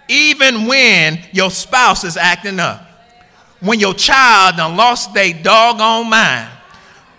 Even 0.08 0.68
when 0.68 1.20
your 1.32 1.50
spouse 1.50 2.04
is 2.04 2.18
acting 2.18 2.60
up, 2.60 2.82
when 3.60 3.80
your 3.80 3.94
child 3.94 4.58
done 4.58 4.76
lost 4.76 5.14
their 5.14 5.34
doggone 5.34 6.10
mind, 6.10 6.50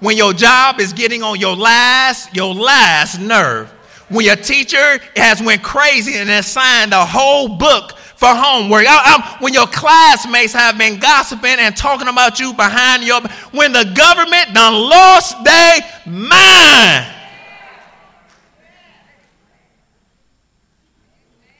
when 0.01 0.17
your 0.17 0.33
job 0.33 0.79
is 0.79 0.93
getting 0.93 1.23
on 1.23 1.41
your 1.41 1.57
last, 1.57 2.35
your 2.35 2.55
last 2.55 3.19
nerve, 3.21 3.73
when 4.09 4.25
your 4.25 4.37
teacher 4.37 4.99
has 5.17 5.43
went 5.43 5.63
crazy 5.63 6.15
and 6.15 6.31
assigned 6.31 6.93
a 6.93 7.05
whole 7.05 7.57
book 7.57 7.97
for 8.17 8.29
homework, 8.29 8.87
I, 8.89 9.01
I, 9.17 9.37
when 9.41 9.53
your 9.53 9.67
classmates 9.67 10.53
have 10.53 10.79
been 10.79 10.99
gossiping 11.01 11.57
and 11.59 11.77
talking 11.77 12.09
about 12.09 12.39
you 12.39 12.53
behind 12.55 13.03
your, 13.03 13.21
when 13.51 13.73
the 13.73 13.93
government 13.97 14.55
done 14.55 14.75
lost 14.75 15.43
their 15.45 15.81
mind. 16.07 17.13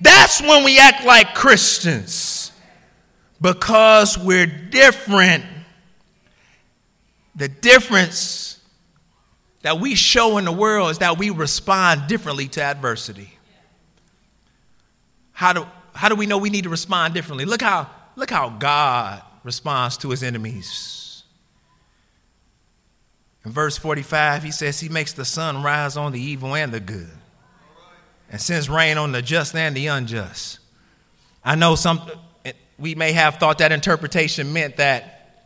That's 0.01 0.41
when 0.41 0.63
we 0.63 0.79
act 0.79 1.05
like 1.05 1.35
Christians 1.35 2.53
because 3.41 4.17
we're 4.19 4.47
different. 4.47 5.45
The 7.35 7.49
difference 7.49 8.56
that 9.67 9.81
we 9.81 9.97
show 9.97 10.39
in 10.39 10.45
the 10.45 10.53
world 10.53 10.93
is 10.93 10.99
that 10.99 11.19
we 11.19 11.29
respond 11.29 12.07
differently 12.07 12.47
to 12.47 12.63
adversity. 12.63 13.37
How 15.33 15.53
do, 15.53 15.67
how 15.93 16.09
do 16.09 16.15
we 16.15 16.25
know 16.25 16.39
we 16.39 16.51
need 16.51 16.63
to 16.63 16.71
respond 16.71 17.15
differently? 17.15 17.47
Look 17.47 17.63
how, 17.63 17.91
look 18.15 18.31
how 18.31 18.49
God 18.49 19.23
responds 19.43 19.97
to 19.97 20.11
his 20.11 20.23
enemies. 20.23 21.25
In 23.45 23.51
verse 23.51 23.77
45, 23.77 24.45
he 24.45 24.53
says, 24.53 24.79
He 24.79 24.89
makes 24.89 25.13
the 25.13 25.25
sun 25.25 25.65
rise 25.65 25.97
on 25.97 26.13
the 26.13 26.21
evil 26.21 26.55
and 26.55 26.73
the 26.73 26.79
good 26.79 27.11
and 28.31 28.41
sends 28.41 28.71
rain 28.71 28.97
on 28.99 29.11
the 29.11 29.21
just 29.21 29.53
and 29.57 29.77
the 29.77 29.89
unjust. 29.89 30.61
I 31.45 31.57
know 31.57 31.75
some 31.75 32.09
we 32.79 32.95
may 32.95 33.11
have 33.11 33.39
thought 33.39 33.59
that 33.59 33.73
interpretation 33.73 34.53
meant 34.53 34.77
that 34.77 35.43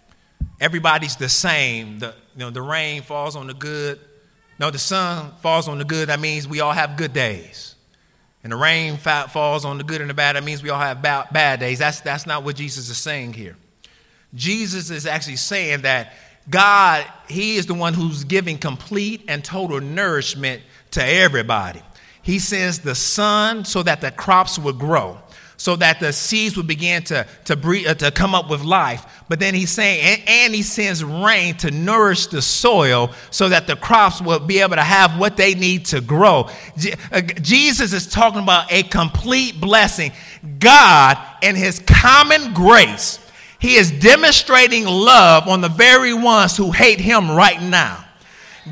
everybody's 0.60 1.16
the 1.16 1.30
same. 1.30 2.00
The, 2.00 2.14
you 2.34 2.40
know, 2.40 2.50
the 2.50 2.60
rain 2.60 3.00
falls 3.00 3.34
on 3.34 3.46
the 3.46 3.54
good. 3.54 3.98
No, 4.60 4.70
the 4.70 4.78
sun 4.78 5.32
falls 5.40 5.68
on 5.68 5.78
the 5.78 5.86
good. 5.86 6.10
That 6.10 6.20
means 6.20 6.46
we 6.46 6.60
all 6.60 6.72
have 6.72 6.98
good 6.98 7.14
days. 7.14 7.74
And 8.44 8.52
the 8.52 8.56
rain 8.56 8.98
falls 8.98 9.64
on 9.64 9.78
the 9.78 9.84
good 9.84 10.02
and 10.02 10.10
the 10.10 10.14
bad. 10.14 10.36
That 10.36 10.44
means 10.44 10.62
we 10.62 10.68
all 10.68 10.78
have 10.78 11.00
bad 11.00 11.60
days. 11.60 11.78
That's, 11.78 12.00
that's 12.02 12.26
not 12.26 12.44
what 12.44 12.56
Jesus 12.56 12.90
is 12.90 12.98
saying 12.98 13.32
here. 13.32 13.56
Jesus 14.34 14.90
is 14.90 15.06
actually 15.06 15.36
saying 15.36 15.82
that 15.82 16.12
God, 16.48 17.06
He 17.28 17.56
is 17.56 17.66
the 17.66 17.74
one 17.74 17.94
who's 17.94 18.24
giving 18.24 18.58
complete 18.58 19.24
and 19.28 19.42
total 19.42 19.80
nourishment 19.80 20.62
to 20.90 21.02
everybody. 21.02 21.80
He 22.20 22.38
sends 22.38 22.80
the 22.80 22.94
sun 22.94 23.64
so 23.64 23.82
that 23.82 24.02
the 24.02 24.10
crops 24.10 24.58
would 24.58 24.78
grow, 24.78 25.18
so 25.60 25.76
that 25.76 26.00
the 26.00 26.10
seeds 26.10 26.56
would 26.56 26.66
begin 26.66 27.02
to, 27.02 27.26
to, 27.44 27.52
uh, 27.86 27.92
to 27.92 28.10
come 28.10 28.34
up 28.34 28.48
with 28.48 28.62
life. 28.62 29.04
But 29.28 29.40
then 29.40 29.52
he's 29.52 29.68
saying, 29.70 30.00
and, 30.00 30.22
and 30.26 30.54
he 30.54 30.62
sends 30.62 31.04
rain 31.04 31.54
to 31.58 31.70
nourish 31.70 32.28
the 32.28 32.40
soil 32.40 33.10
so 33.30 33.50
that 33.50 33.66
the 33.66 33.76
crops 33.76 34.22
will 34.22 34.38
be 34.38 34.60
able 34.60 34.76
to 34.76 34.82
have 34.82 35.18
what 35.18 35.36
they 35.36 35.54
need 35.54 35.84
to 35.86 36.00
grow. 36.00 36.48
Uh, 37.12 37.20
Jesus 37.42 37.92
is 37.92 38.06
talking 38.06 38.42
about 38.42 38.72
a 38.72 38.84
complete 38.84 39.60
blessing. 39.60 40.12
God, 40.60 41.18
in 41.42 41.56
his 41.56 41.82
common 41.86 42.54
grace, 42.54 43.18
he 43.58 43.74
is 43.74 43.90
demonstrating 43.90 44.86
love 44.86 45.46
on 45.46 45.60
the 45.60 45.68
very 45.68 46.14
ones 46.14 46.56
who 46.56 46.70
hate 46.72 47.00
him 47.00 47.30
right 47.30 47.60
now. 47.60 48.06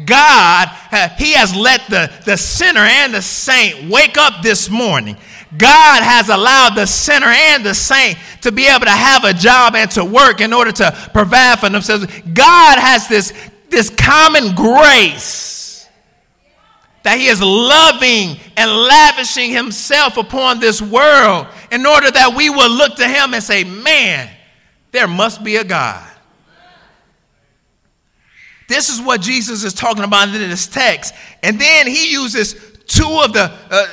God, 0.06 0.68
uh, 0.92 1.08
He 1.10 1.32
has 1.32 1.54
let 1.54 1.86
the, 1.88 2.10
the 2.24 2.36
sinner 2.36 2.80
and 2.80 3.14
the 3.14 3.22
saint 3.22 3.90
wake 3.90 4.16
up 4.16 4.42
this 4.42 4.68
morning. 4.68 5.16
God 5.56 6.02
has 6.02 6.28
allowed 6.28 6.74
the 6.74 6.86
sinner 6.86 7.26
and 7.26 7.64
the 7.64 7.74
saint 7.74 8.18
to 8.42 8.52
be 8.52 8.66
able 8.66 8.84
to 8.84 8.90
have 8.90 9.24
a 9.24 9.32
job 9.32 9.74
and 9.74 9.90
to 9.92 10.04
work 10.04 10.40
in 10.40 10.52
order 10.52 10.72
to 10.72 11.10
provide 11.12 11.58
for 11.60 11.70
themselves. 11.70 12.06
God 12.34 12.78
has 12.78 13.08
this, 13.08 13.32
this 13.70 13.88
common 13.88 14.54
grace 14.54 15.86
that 17.02 17.18
He 17.18 17.28
is 17.28 17.40
loving 17.40 18.38
and 18.56 18.70
lavishing 18.70 19.50
Himself 19.50 20.18
upon 20.18 20.60
this 20.60 20.82
world 20.82 21.46
in 21.72 21.86
order 21.86 22.10
that 22.10 22.34
we 22.36 22.50
will 22.50 22.70
look 22.70 22.96
to 22.96 23.08
Him 23.08 23.32
and 23.32 23.42
say, 23.42 23.64
Man, 23.64 24.28
there 24.92 25.08
must 25.08 25.42
be 25.42 25.56
a 25.56 25.64
God. 25.64 26.06
This 28.68 28.90
is 28.90 29.00
what 29.00 29.22
Jesus 29.22 29.64
is 29.64 29.72
talking 29.72 30.04
about 30.04 30.28
in 30.28 30.34
this 30.34 30.66
text. 30.66 31.14
And 31.42 31.58
then 31.58 31.86
he 31.86 32.12
uses 32.12 32.54
two 32.86 33.20
of 33.24 33.32
the, 33.32 33.50
uh, 33.70 33.86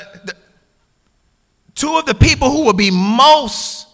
two 1.75 1.97
of 1.97 2.05
the 2.05 2.15
people 2.15 2.49
who 2.49 2.65
would 2.65 2.77
be 2.77 2.89
most 2.89 3.87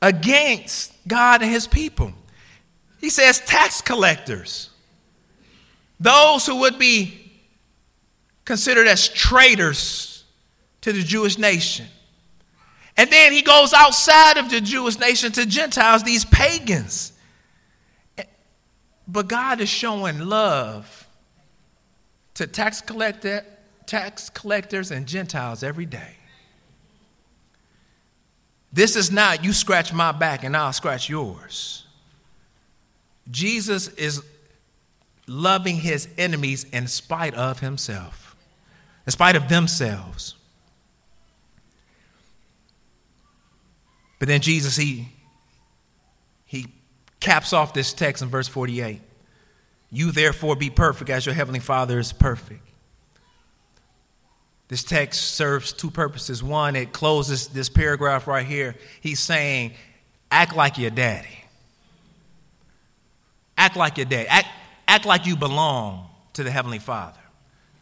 against 0.00 0.92
God 1.06 1.42
and 1.42 1.50
his 1.50 1.66
people. 1.66 2.12
He 3.00 3.10
says 3.10 3.40
tax 3.40 3.80
collectors, 3.80 4.70
those 5.98 6.46
who 6.46 6.60
would 6.60 6.78
be 6.78 7.32
considered 8.44 8.86
as 8.86 9.08
traitors 9.08 10.24
to 10.80 10.92
the 10.92 11.02
Jewish 11.02 11.38
nation. 11.38 11.86
And 12.96 13.10
then 13.10 13.32
he 13.32 13.42
goes 13.42 13.72
outside 13.72 14.36
of 14.36 14.50
the 14.50 14.60
Jewish 14.60 14.98
nation 14.98 15.32
to 15.32 15.46
Gentiles, 15.46 16.02
these 16.02 16.24
pagans. 16.24 17.12
But 19.08 19.28
God 19.28 19.60
is 19.60 19.68
showing 19.68 20.18
love 20.20 21.08
to 22.34 22.46
tax, 22.46 22.80
collector, 22.80 23.44
tax 23.86 24.30
collectors 24.30 24.90
and 24.90 25.06
Gentiles 25.06 25.62
every 25.62 25.86
day. 25.86 26.16
This 28.72 28.96
is 28.96 29.12
not 29.12 29.44
you 29.44 29.52
scratch 29.52 29.92
my 29.92 30.12
back 30.12 30.44
and 30.44 30.56
I'll 30.56 30.72
scratch 30.72 31.08
yours. 31.08 31.86
Jesus 33.30 33.88
is 33.88 34.22
loving 35.26 35.76
his 35.76 36.08
enemies 36.18 36.64
in 36.72 36.86
spite 36.86 37.34
of 37.34 37.60
himself, 37.60 38.34
in 39.06 39.12
spite 39.12 39.36
of 39.36 39.48
themselves. 39.48 40.34
But 44.18 44.28
then 44.28 44.40
Jesus, 44.40 44.76
he, 44.76 45.08
he 46.46 46.66
caps 47.20 47.52
off 47.52 47.74
this 47.74 47.92
text 47.92 48.22
in 48.22 48.28
verse 48.28 48.48
48. 48.48 49.00
You 49.90 50.12
therefore 50.12 50.56
be 50.56 50.70
perfect 50.70 51.10
as 51.10 51.26
your 51.26 51.34
heavenly 51.34 51.60
Father 51.60 51.98
is 51.98 52.12
perfect. 52.12 52.66
This 54.72 54.82
text 54.82 55.34
serves 55.34 55.74
two 55.74 55.90
purposes. 55.90 56.42
One, 56.42 56.76
it 56.76 56.94
closes 56.94 57.48
this 57.48 57.68
paragraph 57.68 58.26
right 58.26 58.46
here. 58.46 58.74
He's 59.02 59.20
saying, 59.20 59.74
act 60.30 60.56
like 60.56 60.78
your 60.78 60.88
daddy. 60.88 61.44
Act 63.58 63.76
like 63.76 63.98
your 63.98 64.06
daddy. 64.06 64.26
Act, 64.28 64.48
act 64.88 65.04
like 65.04 65.26
you 65.26 65.36
belong 65.36 66.08
to 66.32 66.42
the 66.42 66.50
Heavenly 66.50 66.78
Father. 66.78 67.20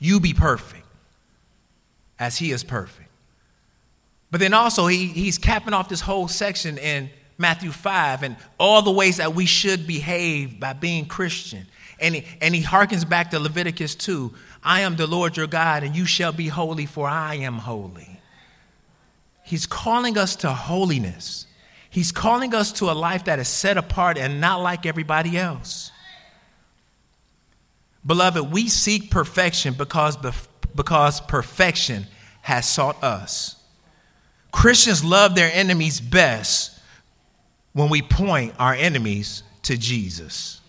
You 0.00 0.18
be 0.18 0.34
perfect 0.34 0.84
as 2.18 2.36
He 2.38 2.50
is 2.50 2.64
perfect. 2.64 3.08
But 4.32 4.40
then 4.40 4.52
also, 4.52 4.88
he, 4.88 5.06
he's 5.06 5.38
capping 5.38 5.74
off 5.74 5.88
this 5.88 6.00
whole 6.00 6.26
section 6.26 6.76
in 6.76 7.08
Matthew 7.38 7.70
5 7.70 8.24
and 8.24 8.36
all 8.58 8.82
the 8.82 8.90
ways 8.90 9.18
that 9.18 9.32
we 9.32 9.46
should 9.46 9.86
behave 9.86 10.58
by 10.58 10.72
being 10.72 11.06
Christian. 11.06 11.68
And 12.00 12.16
he, 12.16 12.24
and 12.40 12.52
he 12.52 12.64
harkens 12.64 13.08
back 13.08 13.30
to 13.30 13.38
Leviticus 13.38 13.94
2 13.94 14.34
I 14.62 14.80
am 14.80 14.96
the 14.96 15.06
Lord 15.06 15.36
your 15.36 15.46
God, 15.46 15.82
and 15.82 15.96
you 15.96 16.04
shall 16.04 16.32
be 16.32 16.48
holy, 16.48 16.86
for 16.86 17.08
I 17.08 17.36
am 17.36 17.58
holy. 17.58 18.20
He's 19.42 19.66
calling 19.66 20.18
us 20.18 20.36
to 20.36 20.52
holiness. 20.52 21.46
He's 21.88 22.12
calling 22.12 22.54
us 22.54 22.70
to 22.72 22.90
a 22.90 22.92
life 22.92 23.24
that 23.24 23.38
is 23.38 23.48
set 23.48 23.76
apart 23.76 24.16
and 24.18 24.40
not 24.40 24.62
like 24.62 24.86
everybody 24.86 25.36
else. 25.36 25.90
Beloved, 28.06 28.52
we 28.52 28.68
seek 28.68 29.10
perfection 29.10 29.74
because, 29.74 30.16
because 30.74 31.20
perfection 31.22 32.06
has 32.42 32.68
sought 32.68 33.02
us. 33.02 33.56
Christians 34.52 35.04
love 35.04 35.34
their 35.34 35.50
enemies 35.52 36.00
best 36.00 36.78
when 37.72 37.88
we 37.88 38.02
point 38.02 38.54
our 38.58 38.74
enemies 38.74 39.42
to 39.62 39.76
Jesus. 39.76 40.59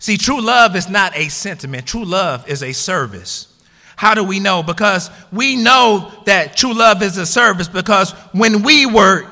See, 0.00 0.16
true 0.16 0.40
love 0.40 0.74
is 0.74 0.88
not 0.88 1.16
a 1.16 1.28
sentiment, 1.28 1.86
true 1.86 2.04
love 2.04 2.48
is 2.48 2.62
a 2.62 2.72
service. 2.72 3.46
How 3.96 4.14
do 4.14 4.24
we 4.24 4.40
know? 4.40 4.62
Because 4.62 5.10
we 5.30 5.56
know 5.56 6.10
that 6.24 6.56
true 6.56 6.72
love 6.72 7.02
is 7.02 7.18
a 7.18 7.26
service 7.26 7.68
because 7.68 8.12
when 8.32 8.62
we 8.62 8.86
were 8.86 9.30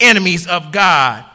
enemies 0.00 0.46
of 0.46 0.72
God, 0.72 1.26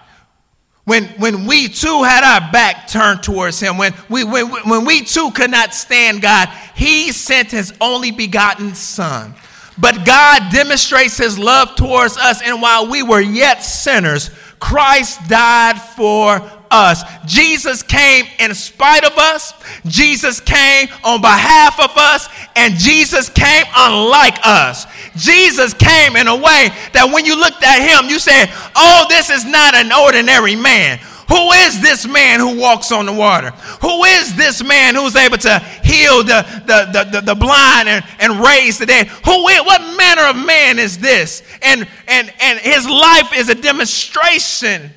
when, 0.86 1.06
when 1.20 1.46
we 1.46 1.70
too 1.70 2.04
had 2.04 2.24
our 2.24 2.52
back 2.52 2.88
turned 2.88 3.24
towards 3.24 3.60
him, 3.60 3.78
when 3.78 3.94
we, 4.10 4.24
when, 4.24 4.50
when 4.50 4.86
we 4.86 5.02
too 5.02 5.32
could 5.32 5.52
not 5.52 5.74
stand 5.74 6.22
God, 6.24 6.50
he 6.76 7.12
sent 7.12 7.52
his 7.52 7.74
only 7.80 8.12
begotten 8.12 8.74
son 8.74 9.36
But 9.78 10.06
God 10.06 10.52
demonstrates 10.52 11.18
his 11.18 11.40
love 11.40 11.76
towards 11.76 12.18
us, 12.18 12.42
and 12.42 12.62
while 12.62 12.88
we 12.88 13.02
were 13.02 13.22
yet 13.22 13.64
sinners, 13.64 14.30
Christ 14.60 15.28
died 15.28 15.82
for 15.82 16.40
us. 16.74 17.04
Jesus 17.26 17.84
came 17.84 18.26
in 18.40 18.54
spite 18.56 19.06
of 19.06 19.18
us, 19.18 19.54
Jesus 19.86 20.40
came 20.40 20.90
on 21.04 21.22
behalf 21.22 21.80
of 21.80 21.92
us, 21.96 22.28
and 22.56 22.74
Jesus 22.76 23.30
came 23.30 23.66
unlike 23.78 24.40
us. 24.44 24.86
Jesus 25.16 25.74
came 25.74 26.16
in 26.16 26.28
a 26.28 26.36
way 26.36 26.70
that 26.94 27.10
when 27.14 27.26
you 27.26 27.38
looked 27.38 27.64
at 27.64 27.80
him, 27.80 28.10
you 28.10 28.18
said, 28.18 28.50
Oh, 28.76 29.06
this 29.08 29.30
is 29.30 29.46
not 29.46 29.76
an 29.76 29.92
ordinary 29.94 30.56
man. 30.56 31.00
Who 31.30 31.52
is 31.52 31.82
this 31.82 32.08
man 32.08 32.40
who 32.40 32.60
walks 32.60 32.92
on 32.92 33.06
the 33.06 33.14
water? 33.14 33.52
Who 33.82 34.04
is 34.04 34.36
this 34.36 34.64
man 34.64 34.96
who's 34.96 35.16
able 35.16 35.38
to 35.38 35.60
heal 35.84 36.24
the, 36.24 36.46
the, 36.66 37.10
the, 37.12 37.22
the, 37.22 37.36
blind 37.36 37.88
and, 37.88 38.04
and 38.20 38.44
raise 38.44 38.78
the 38.78 38.86
dead? 38.86 39.08
Who 39.08 39.48
is, 39.48 39.62
what 39.62 39.82
manner 39.98 40.24
of 40.24 40.46
man 40.46 40.80
is 40.80 40.98
this? 40.98 41.42
And, 41.62 41.88
and, 42.08 42.34
and 42.42 42.60
his 42.60 42.88
life 42.88 43.34
is 43.36 43.50
a 43.50 43.56
demonstration 43.56 44.92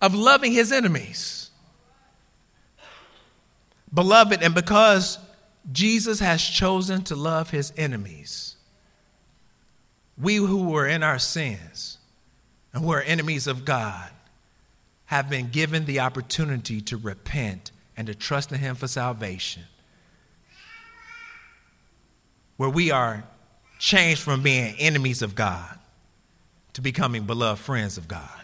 of 0.00 0.14
loving 0.14 0.52
his 0.52 0.72
enemies. 0.72 1.50
Beloved, 3.92 4.42
and 4.42 4.54
because 4.54 5.18
Jesus 5.70 6.20
has 6.20 6.42
chosen 6.42 7.02
to 7.04 7.16
love 7.16 7.50
his 7.50 7.72
enemies, 7.76 8.56
we 10.16 10.36
who 10.36 10.68
were 10.68 10.86
in 10.86 11.02
our 11.02 11.18
sins, 11.18 11.98
and 12.72 12.84
who 12.84 12.92
are 12.92 13.02
enemies 13.02 13.46
of 13.46 13.64
God 13.64 14.10
have 15.06 15.28
been 15.28 15.48
given 15.48 15.86
the 15.86 16.00
opportunity 16.00 16.80
to 16.82 16.96
repent 16.96 17.72
and 17.96 18.06
to 18.06 18.14
trust 18.14 18.52
in 18.52 18.58
Him 18.60 18.76
for 18.76 18.86
salvation. 18.86 19.64
Where 22.56 22.70
we 22.70 22.90
are 22.90 23.24
changed 23.78 24.22
from 24.22 24.42
being 24.42 24.76
enemies 24.78 25.20
of 25.22 25.34
God 25.34 25.78
to 26.74 26.80
becoming 26.80 27.24
beloved 27.24 27.60
friends 27.60 27.98
of 27.98 28.06
God. 28.06 28.39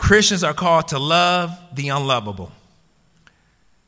Christians 0.00 0.42
are 0.42 0.54
called 0.54 0.88
to 0.88 0.98
love 0.98 1.56
the 1.74 1.90
unlovable. 1.90 2.50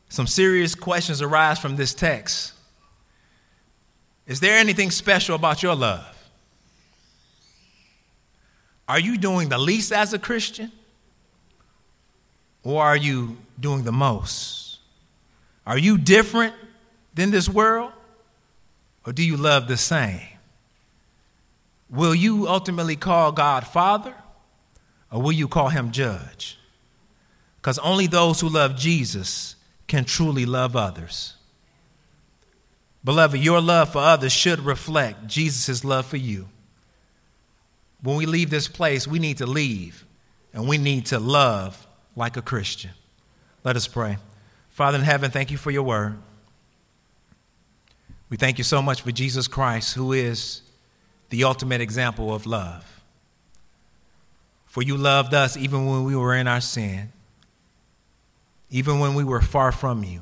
Some 0.09 0.27
serious 0.27 0.75
questions 0.75 1.23
arise 1.23 1.57
from 1.57 1.75
this 1.75 1.93
text. 1.93 2.53
Is 4.27 4.39
there 4.39 4.57
anything 4.57 4.91
special 4.91 5.35
about 5.35 5.63
your 5.63 5.75
love? 5.75 6.05
Are 8.87 8.99
you 8.99 9.17
doing 9.17 9.49
the 9.49 9.57
least 9.57 9.91
as 9.91 10.13
a 10.13 10.19
Christian? 10.19 10.71
Or 12.63 12.83
are 12.83 12.95
you 12.95 13.37
doing 13.59 13.83
the 13.83 13.91
most? 13.91 14.77
Are 15.65 15.79
you 15.79 15.97
different 15.97 16.53
than 17.15 17.31
this 17.31 17.49
world? 17.49 17.91
Or 19.05 19.13
do 19.13 19.23
you 19.25 19.35
love 19.35 19.67
the 19.67 19.77
same? 19.77 20.21
Will 21.89 22.13
you 22.13 22.47
ultimately 22.47 22.95
call 22.95 23.31
God 23.31 23.65
Father? 23.65 24.13
Or 25.13 25.21
will 25.21 25.31
you 25.31 25.47
call 25.47 25.69
him 25.69 25.91
Judge? 25.91 26.57
Because 27.61 27.79
only 27.79 28.07
those 28.07 28.41
who 28.41 28.49
love 28.49 28.75
Jesus 28.75 29.55
can 29.87 30.03
truly 30.03 30.45
love 30.45 30.75
others. 30.75 31.35
Beloved, 33.05 33.39
your 33.39 33.61
love 33.61 33.93
for 33.93 33.99
others 33.99 34.33
should 34.33 34.59
reflect 34.59 35.27
Jesus' 35.27 35.85
love 35.85 36.05
for 36.05 36.17
you 36.17 36.49
when 38.03 38.17
we 38.17 38.25
leave 38.25 38.49
this 38.49 38.67
place, 38.67 39.07
we 39.07 39.17
need 39.17 39.37
to 39.37 39.45
leave 39.45 40.05
and 40.53 40.67
we 40.67 40.77
need 40.77 41.07
to 41.07 41.19
love 41.19 41.87
like 42.15 42.37
a 42.37 42.41
Christian. 42.41 42.91
Let 43.63 43.77
us 43.77 43.87
pray. 43.87 44.17
Father 44.69 44.97
in 44.97 45.05
heaven, 45.05 45.31
thank 45.31 45.49
you 45.49 45.57
for 45.57 45.71
your 45.71 45.83
word. 45.83 46.17
We 48.29 48.37
thank 48.37 48.57
you 48.57 48.63
so 48.63 48.81
much 48.81 49.01
for 49.01 49.11
Jesus 49.11 49.47
Christ, 49.47 49.95
who 49.95 50.11
is 50.11 50.61
the 51.29 51.45
ultimate 51.45 51.81
example 51.81 52.33
of 52.33 52.45
love. 52.45 53.02
For 54.73 54.81
you 54.81 54.97
loved 54.97 55.35
us 55.35 55.55
even 55.55 55.85
when 55.85 56.03
we 56.03 56.15
were 56.15 56.33
in 56.33 56.47
our 56.47 56.59
sin, 56.59 57.11
even 58.71 58.97
when 58.97 59.13
we 59.13 59.23
were 59.23 59.39
far 59.39 59.71
from 59.71 60.03
you. 60.03 60.21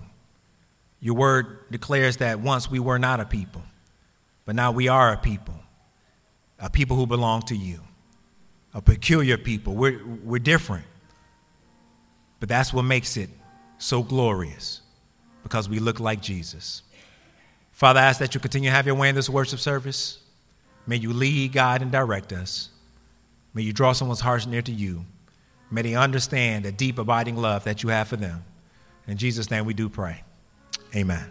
Your 0.99 1.15
word 1.15 1.71
declares 1.71 2.17
that 2.17 2.41
once 2.41 2.69
we 2.69 2.77
were 2.77 2.99
not 2.99 3.21
a 3.21 3.25
people, 3.25 3.61
but 4.43 4.53
now 4.53 4.73
we 4.73 4.89
are 4.89 5.13
a 5.13 5.17
people 5.17 5.55
a 6.59 6.69
people 6.69 6.97
who 6.97 7.07
belong 7.07 7.43
to 7.43 7.55
you, 7.55 7.79
a 8.73 8.81
peculiar 8.81 9.37
people. 9.37 9.73
We're, 9.73 10.03
we're 10.21 10.39
different. 10.39 10.83
But 12.41 12.49
that's 12.49 12.73
what 12.73 12.81
makes 12.81 13.15
it 13.15 13.29
so 13.77 14.03
glorious 14.03 14.81
because 15.43 15.69
we 15.69 15.79
look 15.79 16.01
like 16.01 16.21
Jesus. 16.21 16.81
Father, 17.71 18.01
I 18.01 18.03
ask 18.03 18.19
that 18.19 18.35
you 18.35 18.41
continue 18.41 18.69
to 18.69 18.75
have 18.75 18.85
your 18.85 18.95
way 18.95 19.07
in 19.07 19.15
this 19.15 19.29
worship 19.29 19.59
service. 19.59 20.19
May 20.85 20.97
you 20.97 21.13
lead, 21.13 21.53
guide, 21.53 21.81
and 21.81 21.89
direct 21.89 22.33
us. 22.33 22.67
May 23.53 23.63
you 23.63 23.73
draw 23.73 23.91
someone's 23.91 24.21
heart 24.21 24.47
near 24.47 24.61
to 24.61 24.71
you. 24.71 25.05
May 25.69 25.81
they 25.81 25.95
understand 25.95 26.65
the 26.65 26.71
deep, 26.71 26.97
abiding 26.97 27.37
love 27.37 27.63
that 27.63 27.83
you 27.83 27.89
have 27.89 28.07
for 28.07 28.17
them. 28.17 28.43
In 29.07 29.17
Jesus' 29.17 29.49
name 29.49 29.65
we 29.65 29.73
do 29.73 29.89
pray. 29.89 30.23
Amen. 30.95 31.29